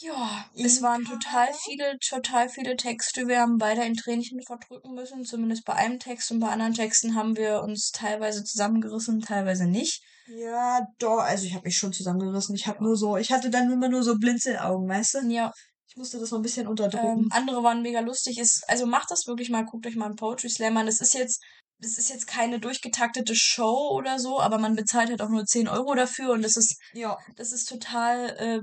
[0.00, 3.26] ja, es In waren total viele, total viele Texte.
[3.28, 7.14] Wir haben beide ein Tränchen verdrücken müssen, zumindest bei einem Text und bei anderen Texten
[7.14, 10.02] haben wir uns teilweise zusammengerissen, teilweise nicht.
[10.26, 12.54] Ja, doch, also ich habe mich schon zusammengerissen.
[12.54, 15.18] Ich habe nur so, ich hatte dann immer nur so Blinzelaugen, weißt du?
[15.30, 15.52] Ja,
[15.88, 17.24] Ich musste das noch ein bisschen unterdrücken.
[17.24, 18.38] ähm, andere waren mega lustig.
[18.38, 20.86] Ist, also macht das wirklich mal, guckt euch mal einen Poetry Slam an.
[20.86, 21.42] Das ist jetzt,
[21.80, 25.66] das ist jetzt keine durchgetaktete Show oder so, aber man bezahlt halt auch nur 10
[25.68, 27.16] Euro dafür und das ist ja.
[27.36, 28.60] das ist total, äh,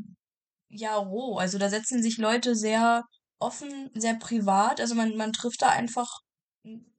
[0.69, 1.37] ja, roh.
[1.37, 3.03] Also da setzen sich Leute sehr
[3.39, 4.79] offen, sehr privat.
[4.81, 6.09] Also man, man trifft da einfach,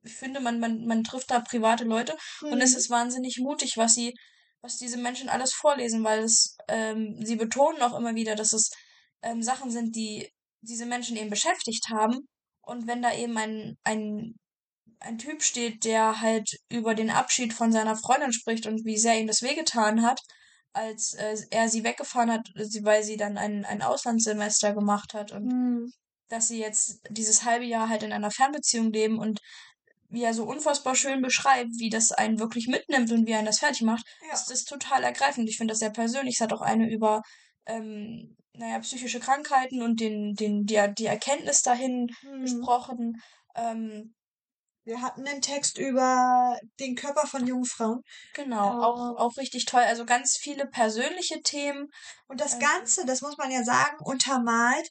[0.02, 2.76] ich finde, man, man, man trifft da private Leute und es Mhm.
[2.78, 4.14] ist wahnsinnig mutig, was sie,
[4.62, 8.70] was diese Menschen alles vorlesen, weil es, ähm, sie betonen auch immer wieder, dass es
[9.22, 12.28] ähm, Sachen sind, die diese Menschen eben beschäftigt haben.
[12.62, 14.34] Und wenn da eben ein, ein,
[15.00, 19.18] ein Typ steht, der halt über den Abschied von seiner Freundin spricht und wie sehr
[19.18, 20.20] ihm das wehgetan hat,
[20.76, 25.32] als äh, er sie weggefahren hat, sie- weil sie dann ein, ein Auslandssemester gemacht hat
[25.32, 25.92] und Mhm.
[26.28, 29.38] dass sie jetzt dieses halbe Jahr halt in einer Fernbeziehung leben und
[30.08, 33.58] wie er so unfassbar schön beschreibt, wie das einen wirklich mitnimmt und wie einen das
[33.58, 34.34] fertig macht, Ja.
[34.34, 35.48] ist das total ergreifend.
[35.48, 36.36] Ich finde das sehr persönlich.
[36.36, 37.22] Es hat auch eine über,
[37.66, 42.40] ähm, naja, psychische Krankheiten und den, den, die, die Erkenntnis dahin Mhm.
[42.42, 43.20] besprochen.
[43.56, 44.14] Ähm,
[44.86, 48.02] Wir hatten einen Text über den Körper von jungen Frauen.
[48.34, 48.82] genau, Oh.
[48.82, 49.82] auch, auch richtig toll.
[49.82, 51.88] Also ganz viele persönliche Themen.
[52.28, 52.60] Und das Ähm.
[52.60, 54.88] Ganze, das muss man ja sagen, untermalt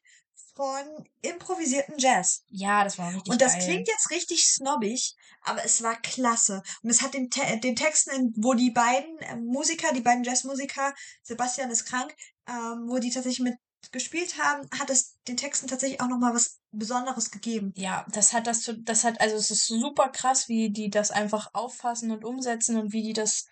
[0.54, 2.44] von improvisierten Jazz.
[2.50, 3.64] Ja, das war richtig Und das geil.
[3.66, 6.62] klingt jetzt richtig snobbig, aber es war klasse.
[6.82, 10.94] Und es hat den, Te den Texten, wo die beiden äh, Musiker, die beiden Jazzmusiker,
[11.24, 12.14] Sebastian ist krank,
[12.48, 13.56] ähm, wo die tatsächlich mit
[13.92, 17.72] gespielt haben, hat es den Texten tatsächlich auch nochmal was Besonderes gegeben.
[17.76, 21.12] Ja, das hat das, zu- das hat, also es ist super krass, wie die das
[21.12, 23.46] einfach auffassen und umsetzen und wie die das,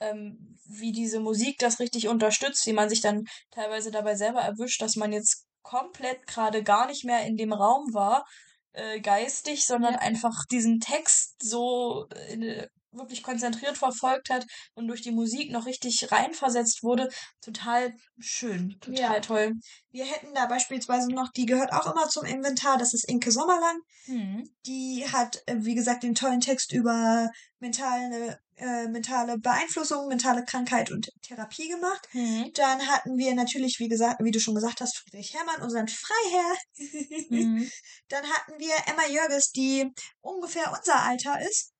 [0.00, 4.82] ähm, wie diese Musik das richtig unterstützt, wie man sich dann teilweise dabei selber erwischt,
[4.82, 8.24] dass man jetzt komplett gerade gar nicht mehr in dem Raum war,
[8.72, 10.00] äh, geistig, sondern Ja.
[10.00, 16.10] einfach diesen Text so äh, wirklich konzentriert verfolgt hat und durch die Musik noch richtig
[16.10, 17.08] reinversetzt wurde.
[17.40, 19.20] Total schön, total Ja.
[19.20, 19.52] toll.
[19.90, 23.78] Wir hätten da beispielsweise noch, die gehört auch immer zum Inventar, das ist Inke Sommerlang.
[24.06, 24.48] Hm.
[24.66, 27.30] Die hat, äh, wie gesagt, den tollen Text über
[27.60, 32.06] mentale, äh, mentale Beeinflussung, mentale Krankheit und Therapie gemacht.
[32.10, 32.50] Hm.
[32.54, 36.56] Dann hatten wir natürlich, wie gesagt, wie du schon gesagt hast, Friedrich Herrmann, unseren Freiherr.
[37.30, 37.70] Hm.
[38.08, 39.90] Dann hatten wir Emma Jörges, die
[40.20, 41.73] ungefähr unser Alter ist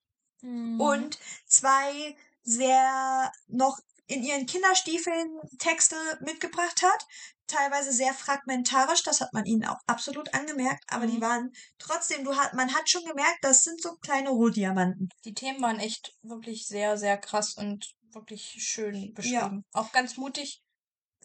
[0.44, 0.78] Hm.
[0.78, 7.06] und zwei sehr noch in ihren Kinderstiefeln Texte mitgebracht hat.
[7.46, 11.22] Teilweise sehr fragmentarisch, das hat man ihnen auch absolut angemerkt, aber die Mhm.
[11.22, 15.08] waren trotzdem, du hat, man hat schon gemerkt, das sind so kleine Rohdiamanten.
[15.24, 19.64] Die Themen waren echt wirklich sehr, sehr krass und wirklich schön beschrieben.
[19.72, 20.62] Auch ganz mutig.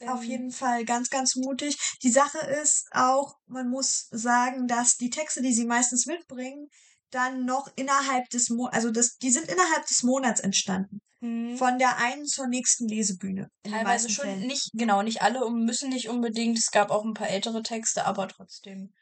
[0.07, 1.77] Auf jeden Fall ganz, ganz mutig.
[2.03, 6.69] Die Sache ist auch, man muss sagen, dass die Texte, die sie meistens mitbringen,
[7.11, 10.99] dann noch innerhalb des Mo also das, die sind innerhalb des Monats entstanden.
[11.21, 11.57] hm.
[11.57, 13.49] Von der einen zur nächsten Lesebühne.
[13.63, 14.47] Teilweise schon Fällen.
[14.47, 16.57] nicht, genau, nicht alle und müssen nicht unbedingt.
[16.57, 18.93] Es gab auch ein paar ältere Texte, aber trotzdem.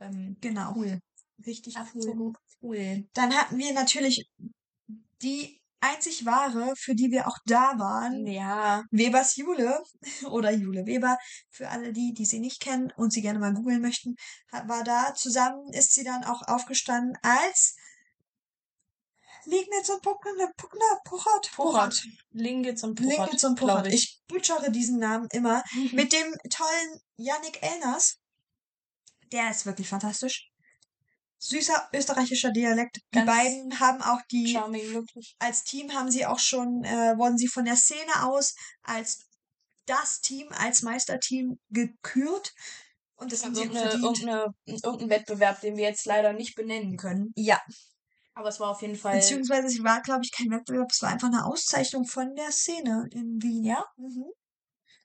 [0.00, 0.74] Ähm, Genau.
[0.74, 1.00] Cool.
[1.46, 1.82] Richtig cool.
[1.82, 3.08] Absolut cool.
[3.14, 4.28] Dann hatten wir natürlich
[5.22, 8.26] die einzig wahre, für die wir auch da waren.
[8.26, 8.84] Ja.
[8.90, 9.82] Webers Jule
[10.30, 11.18] oder Jule Weber,
[11.50, 14.16] für alle die, die sie nicht kennen und sie gerne mal googeln möchten,
[14.66, 15.14] war da.
[15.14, 17.76] Zusammen ist sie dann auch aufgestanden als
[19.44, 22.04] Liegnitz und Puckner, Puckner, Puchert, Pochert.
[22.32, 23.18] Lingitz und Pochert.
[23.18, 23.86] Liegnitz und Puchert.
[23.86, 25.62] Ich butschere diesen Namen immer.
[25.72, 25.90] Mhm.
[25.94, 28.18] Mit dem tollen Yannick Elners.
[29.32, 30.47] Der ist wirklich fantastisch.
[31.38, 32.96] Süßer österreichischer Dialekt.
[32.96, 35.06] Die Ganz beiden haben auch die Charming,
[35.38, 39.26] als Team haben sie auch schon, äh, wurden sie von der Szene aus als
[39.86, 42.52] das Team, als Meisterteam gekürt.
[43.16, 47.32] Und das haben sie Irgendeine, irgendeine, irgendein Wettbewerb, den wir jetzt leider nicht benennen können.
[47.34, 47.60] Ja,
[48.34, 49.16] Aber es war auf jeden Fall.
[49.16, 53.08] beziehungsweise es war, glaube ich, kein Wettbewerb, es war einfach eine Auszeichnung von der Szene
[53.10, 53.64] in Wien.
[53.64, 53.84] Ja?
[53.96, 54.26] Mhm.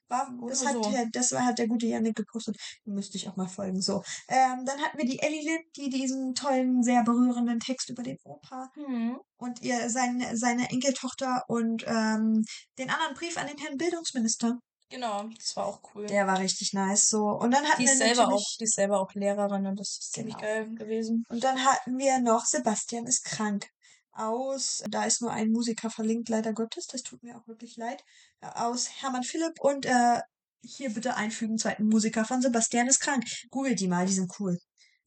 [0.08, 0.90] War, das, hat so.
[0.90, 2.56] der, das war, hat der gute Yannick gepostet.
[2.84, 3.80] Müsste ich auch mal folgen.
[3.80, 4.02] So.
[4.28, 8.18] Ähm, dann hatten wir die Ellie Lind, die diesen tollen, sehr berührenden Text über den
[8.24, 9.18] Opa Hm.
[9.38, 12.44] und ihr seine, seine Enkeltochter und ähm,
[12.78, 14.58] den anderen Brief an den Herrn Bildungsminister.
[14.90, 16.06] Genau, das war auch cool.
[16.06, 17.08] Der war richtig nice.
[17.08, 17.24] So.
[17.30, 19.98] Und dann hatten die wir ist selber auch, die ist selber auch Lehrerin und das
[20.00, 20.46] ist ziemlich Genau.
[20.46, 21.24] geil gewesen.
[21.28, 23.66] und dann hatten wir noch Sebastian ist krank.
[24.14, 28.02] Aus, da ist nur ein Musiker verlinkt, leider Gottes, das tut mir auch wirklich leid.
[28.40, 30.20] äh, Aus Hermann Philipp und äh,
[30.62, 33.24] hier bitte einfügen, zweiten Musiker von Sebastian ist krank.
[33.50, 34.58] Googelt die mal, die sind cool.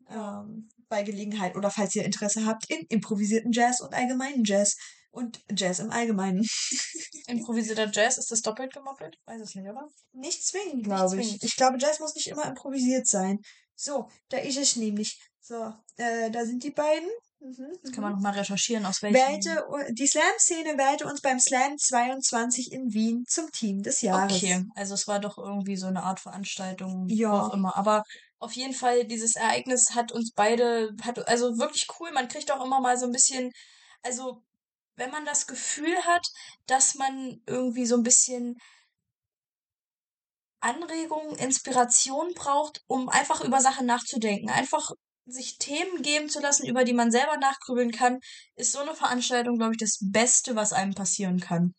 [0.10, 4.76] Ähm, bei Gelegenheit oder falls ihr Interesse habt in improvisierten Jazz und allgemeinen Jazz.
[5.10, 6.46] Und Jazz im Allgemeinen.
[7.28, 9.18] Improvisierter Jazz, ist das doppelt gemoppelt?
[9.26, 9.88] Weiß es nicht, oder?
[10.12, 11.42] Nicht zwingend, glaube ich.
[11.42, 13.40] Ich glaube, Jazz muss nicht immer improvisiert sein.
[13.74, 15.20] So, da ist es nämlich.
[15.40, 17.10] So, äh, da sind die beiden.
[17.40, 17.96] Mhm, Das mhm.
[17.96, 19.16] kann man nochmal recherchieren, aus welchem.
[19.16, 24.34] Wählte, die Slam-Szene wählte uns beim Slam 22 in Wien zum Team des Jahres.
[24.38, 27.32] Okay, also es war doch irgendwie so eine Art Veranstaltung, Ja.
[27.32, 27.76] auch immer.
[27.78, 28.04] Aber
[28.40, 32.12] auf jeden Fall, dieses Ereignis hat uns beide, hat, also wirklich cool.
[32.12, 33.52] Man kriegt auch immer mal so ein bisschen,
[34.04, 34.42] also
[34.96, 36.28] wenn man das Gefühl hat,
[36.66, 38.58] dass man irgendwie so ein bisschen
[40.60, 44.90] Anregung, Inspiration braucht, um einfach über Sachen nachzudenken, einfach
[45.28, 48.20] sich Themen geben zu lassen, über die man selber nachgrübeln kann,
[48.56, 51.74] ist so eine Veranstaltung, glaube ich, das Beste, was einem passieren kann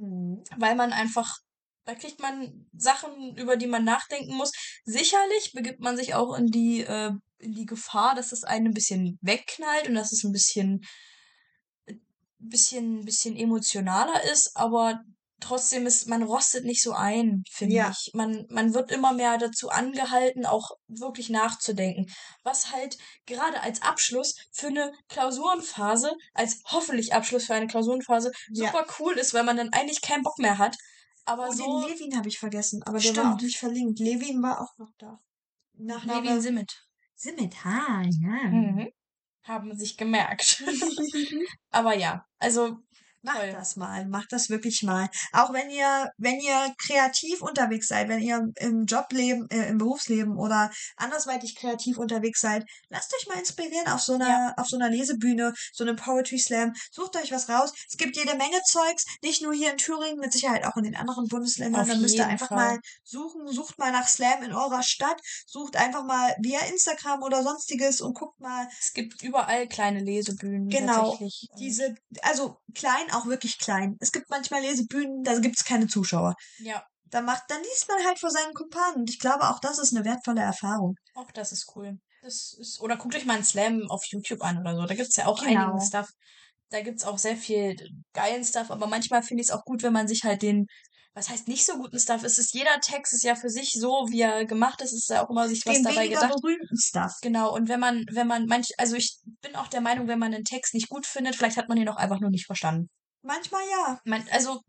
[0.00, 0.42] Mhm.
[0.56, 1.38] weil man einfach,
[1.84, 4.52] da kriegt man Sachen, über die man nachdenken muss.
[4.84, 8.74] Sicherlich begibt man sich auch in die, äh, in die Gefahr, dass das einen ein
[8.74, 10.80] bisschen wegknallt und dass es ein bisschen,
[11.86, 12.00] ein
[12.38, 15.00] bisschen, bisschen emotionaler ist, aber
[15.40, 17.90] trotzdem ist, man rostet nicht so ein, finde Ja.
[17.90, 18.10] ich.
[18.14, 22.06] Man, man wird immer mehr dazu angehalten, auch wirklich nachzudenken.
[22.44, 28.66] Was halt gerade als Abschluss für eine Klausurenphase, als hoffentlich Abschluss für eine Klausurenphase, Ja.
[28.66, 30.76] super cool ist, weil man dann eigentlich keinen Bock mehr hat.
[31.24, 33.34] Aber Oh, so den Levin habe ich vergessen, aber der war Stimmt.
[33.36, 33.98] auch nicht verlinkt.
[33.98, 35.18] Levin war auch noch da.
[35.74, 38.48] Nachname Levin Simmet Simmet, ha, ja.
[38.50, 38.88] mhm.
[39.44, 40.62] haben sich gemerkt.
[41.70, 42.76] Aber ja, also
[43.22, 43.52] Macht Toll.
[43.52, 45.08] das mal, macht das wirklich mal.
[45.32, 50.36] Auch wenn ihr, wenn ihr kreativ unterwegs seid, wenn ihr im Jobleben, äh, im Berufsleben
[50.38, 54.54] oder andersweitig kreativ unterwegs seid, lasst euch mal inspirieren auf so einer, Ja.
[54.56, 56.72] auf so einer Lesebühne, so einem Poetry Slam.
[56.90, 57.72] Sucht euch was raus.
[57.88, 60.96] Es gibt jede Menge Zeugs, nicht nur hier in Thüringen, mit Sicherheit auch in den
[60.96, 61.82] anderen Bundesländern.
[61.82, 62.56] Auf Dann müsst ihr einfach Fall.
[62.56, 67.42] mal suchen, sucht mal nach Slam in eurer Stadt, sucht einfach mal via Instagram oder
[67.42, 71.18] sonstiges und guckt mal, es gibt überall kleine Lesebühnen Genau,
[71.58, 73.96] diese, also klein, auch wirklich klein.
[74.00, 76.34] Es gibt manchmal Lesebühnen, da gibt's keine Zuschauer.
[76.58, 78.96] ja, Da macht, dann liest man halt vor seinen Kumpanen.
[79.00, 80.94] Und ich glaube, auch das ist eine wertvolle Erfahrung.
[81.14, 81.98] Auch das ist cool.
[82.22, 84.84] Das ist, oder guckt euch mal einen Slam auf YouTube an oder so.
[84.86, 85.60] Da gibt's ja auch Genau.
[85.72, 86.08] einigen Stuff.
[86.68, 87.74] Da gibt's auch sehr viel
[88.12, 90.66] geilen Stuff, aber manchmal finde ich es auch gut, wenn man sich halt den,
[91.14, 92.22] was heißt nicht so guten Stuff?
[92.22, 95.24] Es ist jeder Text ist ja für sich so, wie er gemacht ist, ist ja
[95.26, 96.32] auch immer sich was Den dabei gedacht.
[96.40, 97.10] berühmten Stuff.
[97.22, 100.32] Genau, und wenn man, wenn man manch, also ich bin auch der Meinung, wenn man
[100.32, 102.88] einen Text nicht gut findet, vielleicht hat man ihn auch einfach nur nicht verstanden.
[103.22, 104.00] Manchmal ja.
[104.04, 104.60] Man, also,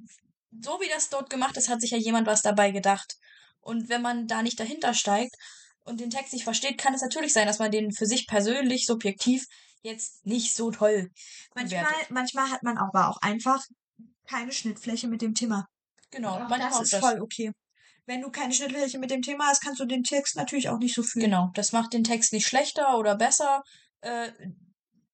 [0.61, 3.15] so wie das dort gemacht ist, hat sich ja jemand was dabei gedacht.
[3.61, 5.35] Und wenn man da nicht dahinter steigt
[5.83, 8.85] und den Text nicht versteht, kann es natürlich sein, dass man den für sich persönlich,
[8.85, 9.45] subjektiv,
[9.81, 11.09] jetzt nicht so toll
[11.55, 12.11] Manchmal, bewertet.
[12.11, 13.63] manchmal hat man aber auch einfach
[14.27, 15.67] keine Schnittfläche mit dem Thema.
[16.11, 16.99] Genau, Auch manchmal das ist das.
[16.99, 17.51] voll okay.
[18.05, 20.95] Wenn du keine Schnittfläche mit dem Thema hast, kannst du den Text natürlich auch nicht
[20.95, 21.25] so fühlen.
[21.25, 23.63] Genau, das macht den Text nicht schlechter oder besser.
[24.01, 24.31] Äh,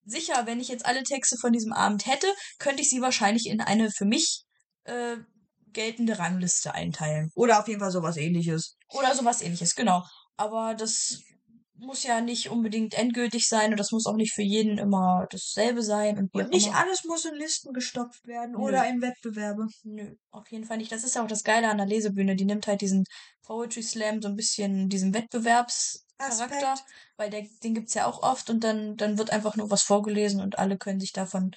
[0.07, 2.27] sicher, wenn ich jetzt alle Texte von diesem Abend hätte,
[2.59, 4.43] könnte ich sie wahrscheinlich in eine für mich
[4.85, 5.17] äh,
[5.73, 7.29] geltende Rangliste einteilen.
[7.35, 8.75] Oder auf jeden Fall sowas ähnliches.
[8.89, 10.03] Oder sowas ähnliches, genau.
[10.37, 11.21] Aber das
[11.79, 15.83] muss ja nicht unbedingt endgültig sein und das muss auch nicht für jeden immer dasselbe
[15.83, 16.17] sein.
[16.17, 16.77] Und, Und nicht immer.
[16.77, 18.63] alles muss in Listen gestopft werden Nö.
[18.63, 19.67] oder in Wettbewerbe.
[19.83, 20.91] Nö, auf jeden Fall nicht.
[20.91, 22.35] Das ist ja auch das Geile an der Lesebühne.
[22.35, 23.03] Die nimmt halt diesen
[23.43, 25.13] Poetry Slam so ein bisschen diesen
[26.19, 26.89] Wettbewerbscharakter, Aspekt.
[27.17, 30.41] weil der, den gibt's ja auch oft und dann, dann wird einfach nur was vorgelesen
[30.41, 31.51] und alle können sich davon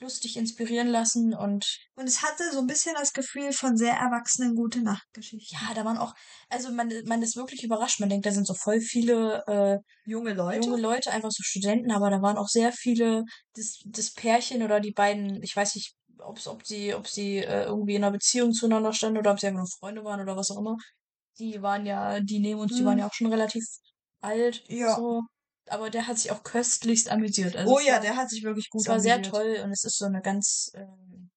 [0.00, 4.56] lustig inspirieren lassen und Und es hatte so ein bisschen das Gefühl von sehr erwachsenen
[4.56, 5.56] gute Nachtgeschichten.
[5.60, 6.12] ja, da waren auch,
[6.48, 8.00] also man, man ist wirklich überrascht.
[8.00, 10.66] Man denkt, da sind so voll viele äh, Junge Leute.
[10.66, 13.22] junge Leute, einfach so Studenten, aber da waren auch sehr viele,
[13.54, 17.64] das, das Pärchen oder die beiden, ich weiß nicht, ob's, ob sie, ob sie äh,
[17.64, 20.50] irgendwie in einer Beziehung zueinander standen oder ob sie einfach nur Freunde waren oder was
[20.50, 20.76] auch immer.
[21.38, 22.98] Die waren ja, die neben uns, die waren Hm.
[22.98, 23.64] ja auch schon relativ
[24.22, 24.64] alt.
[24.68, 24.96] Ja.
[24.96, 25.22] So.
[25.68, 27.56] Aber der hat sich auch köstlichst amüsiert.
[27.56, 29.34] Also oh ja, war, der hat sich wirklich gut es war sehr amüsiert.
[29.34, 31.30] toll und es ist so eine ganz ähm,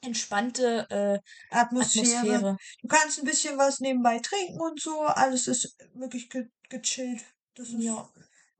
[0.00, 1.18] entspannte äh,
[1.50, 2.06] Atmosphäre.
[2.18, 2.56] Atmosphäre.
[2.82, 5.02] Du kannst ein bisschen was nebenbei trinken und so.
[5.02, 7.22] Alles ist wirklich ge gechillt.
[7.54, 8.08] Das ist, Ja.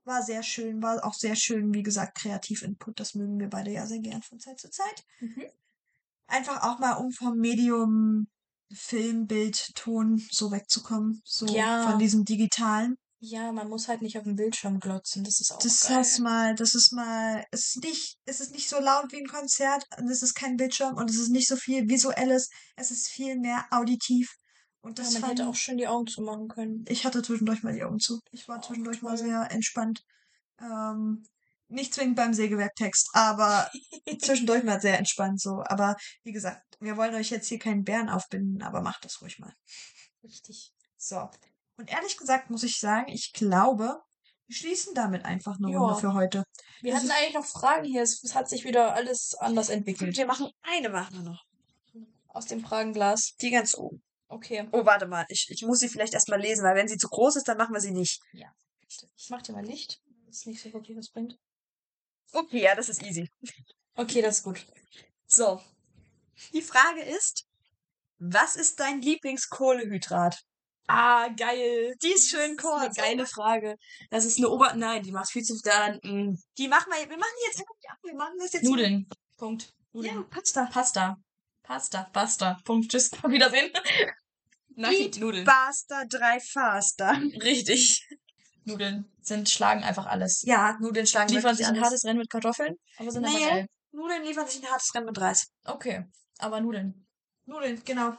[0.04, 0.82] war sehr schön.
[0.82, 3.00] War auch sehr schön, wie gesagt, kreativ Input.
[3.00, 5.04] Das mögen wir beide ja sehr gern von Zeit zu Zeit.
[5.20, 5.44] Mhm.
[6.26, 8.26] Einfach auch mal, um vom Medium
[8.72, 11.20] Film, Bild, Ton so wegzukommen.
[11.24, 11.88] So Ja.
[11.88, 12.96] von diesem digitalen.
[13.26, 15.24] Ja, man muss halt nicht auf den Bildschirm glotzen.
[15.24, 15.96] Das ist auch Das geil.
[15.96, 19.26] heißt mal, das ist mal, es ist nicht, es ist nicht so laut wie ein
[19.26, 23.08] Konzert und es ist kein Bildschirm und es ist nicht so viel Visuelles, es ist
[23.08, 24.34] viel mehr auditiv.
[24.82, 26.84] Und ja, das man fand hätte auch schön die Augen zumachen können.
[26.86, 28.20] ich hatte zwischendurch mal die Augen zu.
[28.30, 29.26] Ich war Auch zwischendurch mal toll.
[29.26, 30.02] sehr entspannt.
[30.60, 31.24] Ähm,
[31.68, 33.70] nicht zwingend beim Sägewerktext, aber
[34.20, 35.62] zwischendurch mal sehr entspannt so.
[35.64, 39.38] Aber wie gesagt, wir wollen euch jetzt hier keinen Bären aufbinden, aber macht das ruhig
[39.38, 39.54] mal.
[40.22, 40.74] Richtig.
[40.98, 41.30] So.
[41.76, 44.00] Und ehrlich gesagt muss ich sagen, ich glaube,
[44.46, 45.78] wir schließen damit einfach eine Ja.
[45.78, 46.44] Runde für heute.
[46.82, 48.02] Wir Das hatten ist- eigentlich noch Fragen hier.
[48.02, 50.16] Es, es hat sich wieder alles anders entwickelt.
[50.16, 51.44] Wir machen eine machen wir noch.
[52.28, 53.34] Aus dem Pragenglas.
[53.40, 54.02] Die ganz oben.
[54.28, 54.68] Okay.
[54.72, 55.24] Oh, warte mal.
[55.28, 57.72] Ich, ich muss sie vielleicht erstmal lesen, weil wenn sie zu groß ist, dann machen
[57.74, 58.20] wir sie nicht.
[59.16, 60.00] Ich mach dir mal Licht.
[60.26, 61.38] Das ist nicht so wirklich was bringt.
[62.32, 63.30] Okay, ja, das ist easy.
[63.94, 64.66] Okay, das ist gut.
[65.26, 65.60] So.
[66.52, 67.46] Die Frage ist,
[68.18, 70.42] was ist dein Lieblingskohlehydrat?
[70.86, 71.94] Ah, geil.
[72.02, 72.96] Die ist schön Das ist eine kurz.
[72.96, 73.76] geile Frage.
[74.10, 74.74] Das ist eine Ober...
[74.74, 75.58] Nein, die macht viel zu...
[75.62, 77.62] Da, mm, Die machen wir, wir machen jetzt
[78.02, 78.64] wir machen das jetzt.
[78.64, 79.08] Nudeln.
[79.38, 79.72] Punkt.
[79.92, 80.14] Nudeln.
[80.16, 80.66] Ja, Pasta.
[80.66, 81.16] Pasta.
[81.62, 82.02] Pasta.
[82.12, 82.58] Pasta.
[82.64, 82.90] Punkt.
[82.90, 83.10] Tschüss.
[83.22, 83.70] Auf Wiedersehen.
[84.76, 85.44] Nein, Nudeln.
[85.44, 87.12] Pasta, drei Faster.
[87.42, 88.06] Richtig.
[88.64, 90.42] Nudeln sind, schlagen einfach alles.
[90.42, 91.84] Ja, Nudeln schlagen Liefern sich ein alles.
[91.84, 93.44] hartes Rennen mit Kartoffeln, aber sind aber Nee.
[93.44, 93.66] geil.
[93.92, 95.46] Nudeln liefern sich ein hartes Rennen mit Reis.
[95.64, 96.04] Okay,
[96.38, 97.06] aber Nudeln.
[97.46, 98.16] Nudeln, genau.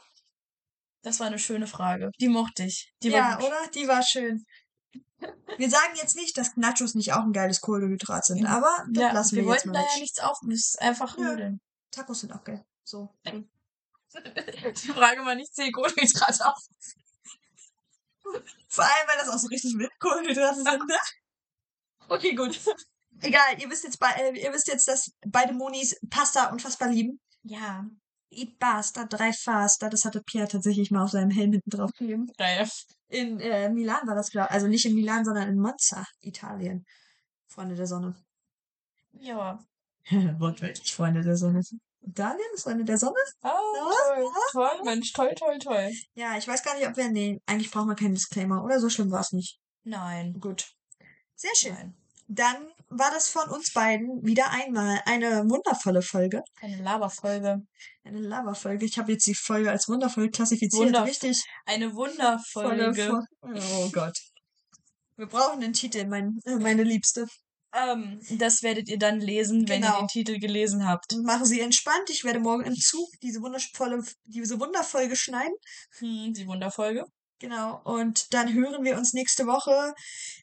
[1.05, 2.09] Das war eine schöne Frage.
[2.19, 2.91] Die mochte ich.
[3.03, 3.45] Die war ja, gut.
[3.45, 3.67] oder?
[3.75, 4.43] Die war schön.
[5.57, 9.11] Wir sagen jetzt nicht, dass Nachos nicht auch ein geiles Kohlenhydrat sind, aber das Ja,
[9.11, 10.19] lassen wir wir, jetzt wollten mal da ja nichts.
[10.51, 11.15] Es ist einfach.
[11.15, 11.61] Nudeln.
[11.91, 12.65] Tacos sind auch geil.
[12.83, 13.13] So.
[13.25, 16.59] Die Frage mal nicht zählen Kohlenhydrate auf.
[18.67, 20.97] Vor allem, weil das auch so richtig mit Kohlenhydrate sind, ne?
[22.09, 22.59] Okay, gut.
[23.21, 27.19] Egal, ihr wisst jetzt, bei, äh, ihr wisst jetzt, dass beide Monis Pasta unfassbar lieben.
[27.43, 27.85] Ja.
[28.35, 29.89] Eat Pasta, drei Faster.
[29.89, 32.27] Das hatte Pierre tatsächlich mal auf seinem Helm hinten drauf gegeben.
[33.07, 36.85] In äh, Milan war das, glaube Also nicht in Milan, sondern in Monza, Italien.
[37.47, 38.15] Freunde der Sonne.
[39.13, 39.59] Ja.
[40.39, 41.61] Wortwörtlich Freunde der Sonne.
[42.01, 43.15] Italien ist Freunde der Sonne?
[43.41, 43.51] Was?
[44.21, 44.31] toll.
[44.51, 45.13] Toll, Mensch.
[45.13, 45.91] Toll, toll, toll.
[46.13, 47.09] Ja, ich weiß gar nicht, ob wir.
[47.09, 48.79] Nee, eigentlich brauchen wir keinen Disclaimer, oder?
[48.79, 49.59] So schlimm war es nicht.
[49.83, 50.39] Nein.
[50.39, 50.67] Gut.
[51.35, 51.73] Sehr schön.
[51.73, 51.95] Nein.
[52.27, 52.67] Dann
[52.97, 56.41] war das von uns beiden wieder einmal eine wundervolle Folge.
[56.61, 57.61] Eine Laberfolge.
[58.03, 58.85] Eine Lava-Folge.
[58.85, 60.85] Ich habe jetzt die Folge als wundervoll klassifiziert.
[60.87, 61.07] Wundervoll.
[61.09, 61.43] Richtig.
[61.65, 62.93] Eine Wunderfolge.
[62.93, 63.25] Fol-
[63.77, 64.17] Oh Gott.
[65.17, 67.25] Wir brauchen einen Titel, mein, äh, meine Liebste.
[67.73, 69.99] Ähm, das werdet ihr dann lesen, wenn ihr Genau.
[70.01, 71.13] den Titel gelesen habt.
[71.23, 72.09] Machen Sie entspannt.
[72.09, 75.55] Ich werde morgen im Zug diese wundervolle, diese Wunderfolge schneiden.
[75.99, 77.05] Hm, die Wunderfolge.
[77.39, 77.81] Genau.
[77.83, 79.93] Und dann hören wir uns nächste Woche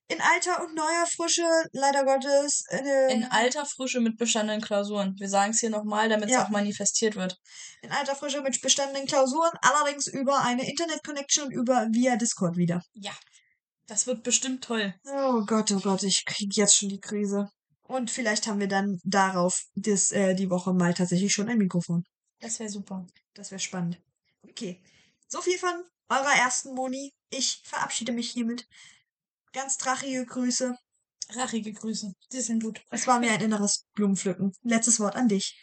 [0.09, 2.65] in alter und neuer Frische, leider Gottes.
[2.69, 5.15] Äh, In alter Frische mit bestandenen Klausuren.
[5.19, 6.45] Wir sagen es hier nochmal, damit es Ja.
[6.45, 7.39] auch manifestiert wird.
[7.83, 12.81] in alter Frische mit bestandenen Klausuren, allerdings über eine Internet-Connection und über via Discord wieder.
[12.93, 13.11] Ja.
[13.89, 14.95] Das wird bestimmt toll.
[15.05, 17.49] Oh Gott, oh Gott, ich krieg jetzt schon die Krise.
[17.83, 22.05] Und vielleicht haben wir dann darauf das, äh, die Woche mal tatsächlich schon ein Mikrofon.
[22.41, 23.05] Das wäre super.
[23.35, 23.99] Das wäre spannend.
[24.49, 24.81] Okay.
[25.27, 25.83] So viel von
[26.13, 27.13] eurer ersten Moni.
[27.31, 28.67] Ich verabschiede mich hiermit.
[29.53, 30.77] Ganz drachige Grüße.
[31.31, 32.13] Rachige Grüße.
[32.33, 32.83] Die sind gut.
[32.91, 34.53] Es war mir ein inneres Blumenpflücken.
[34.63, 35.59] Letztes Wort an dich.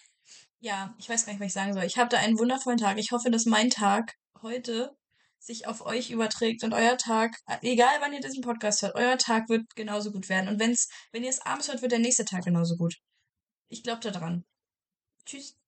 [0.59, 1.83] Ja, ich weiß gar nicht, was ich sagen soll.
[1.83, 2.97] Ich habe da einen wundervollen Tag.
[2.97, 4.95] Ich hoffe, dass mein Tag heute
[5.37, 9.47] sich auf euch überträgt und euer Tag, egal wann ihr diesen Podcast hört, euer Tag
[9.47, 10.49] wird genauso gut werden.
[10.49, 12.95] Und wenn's, wenn ihr es abends hört, wird der nächste Tag genauso gut.
[13.69, 14.43] Ich glaube da dran.
[15.25, 15.58] Tschüss.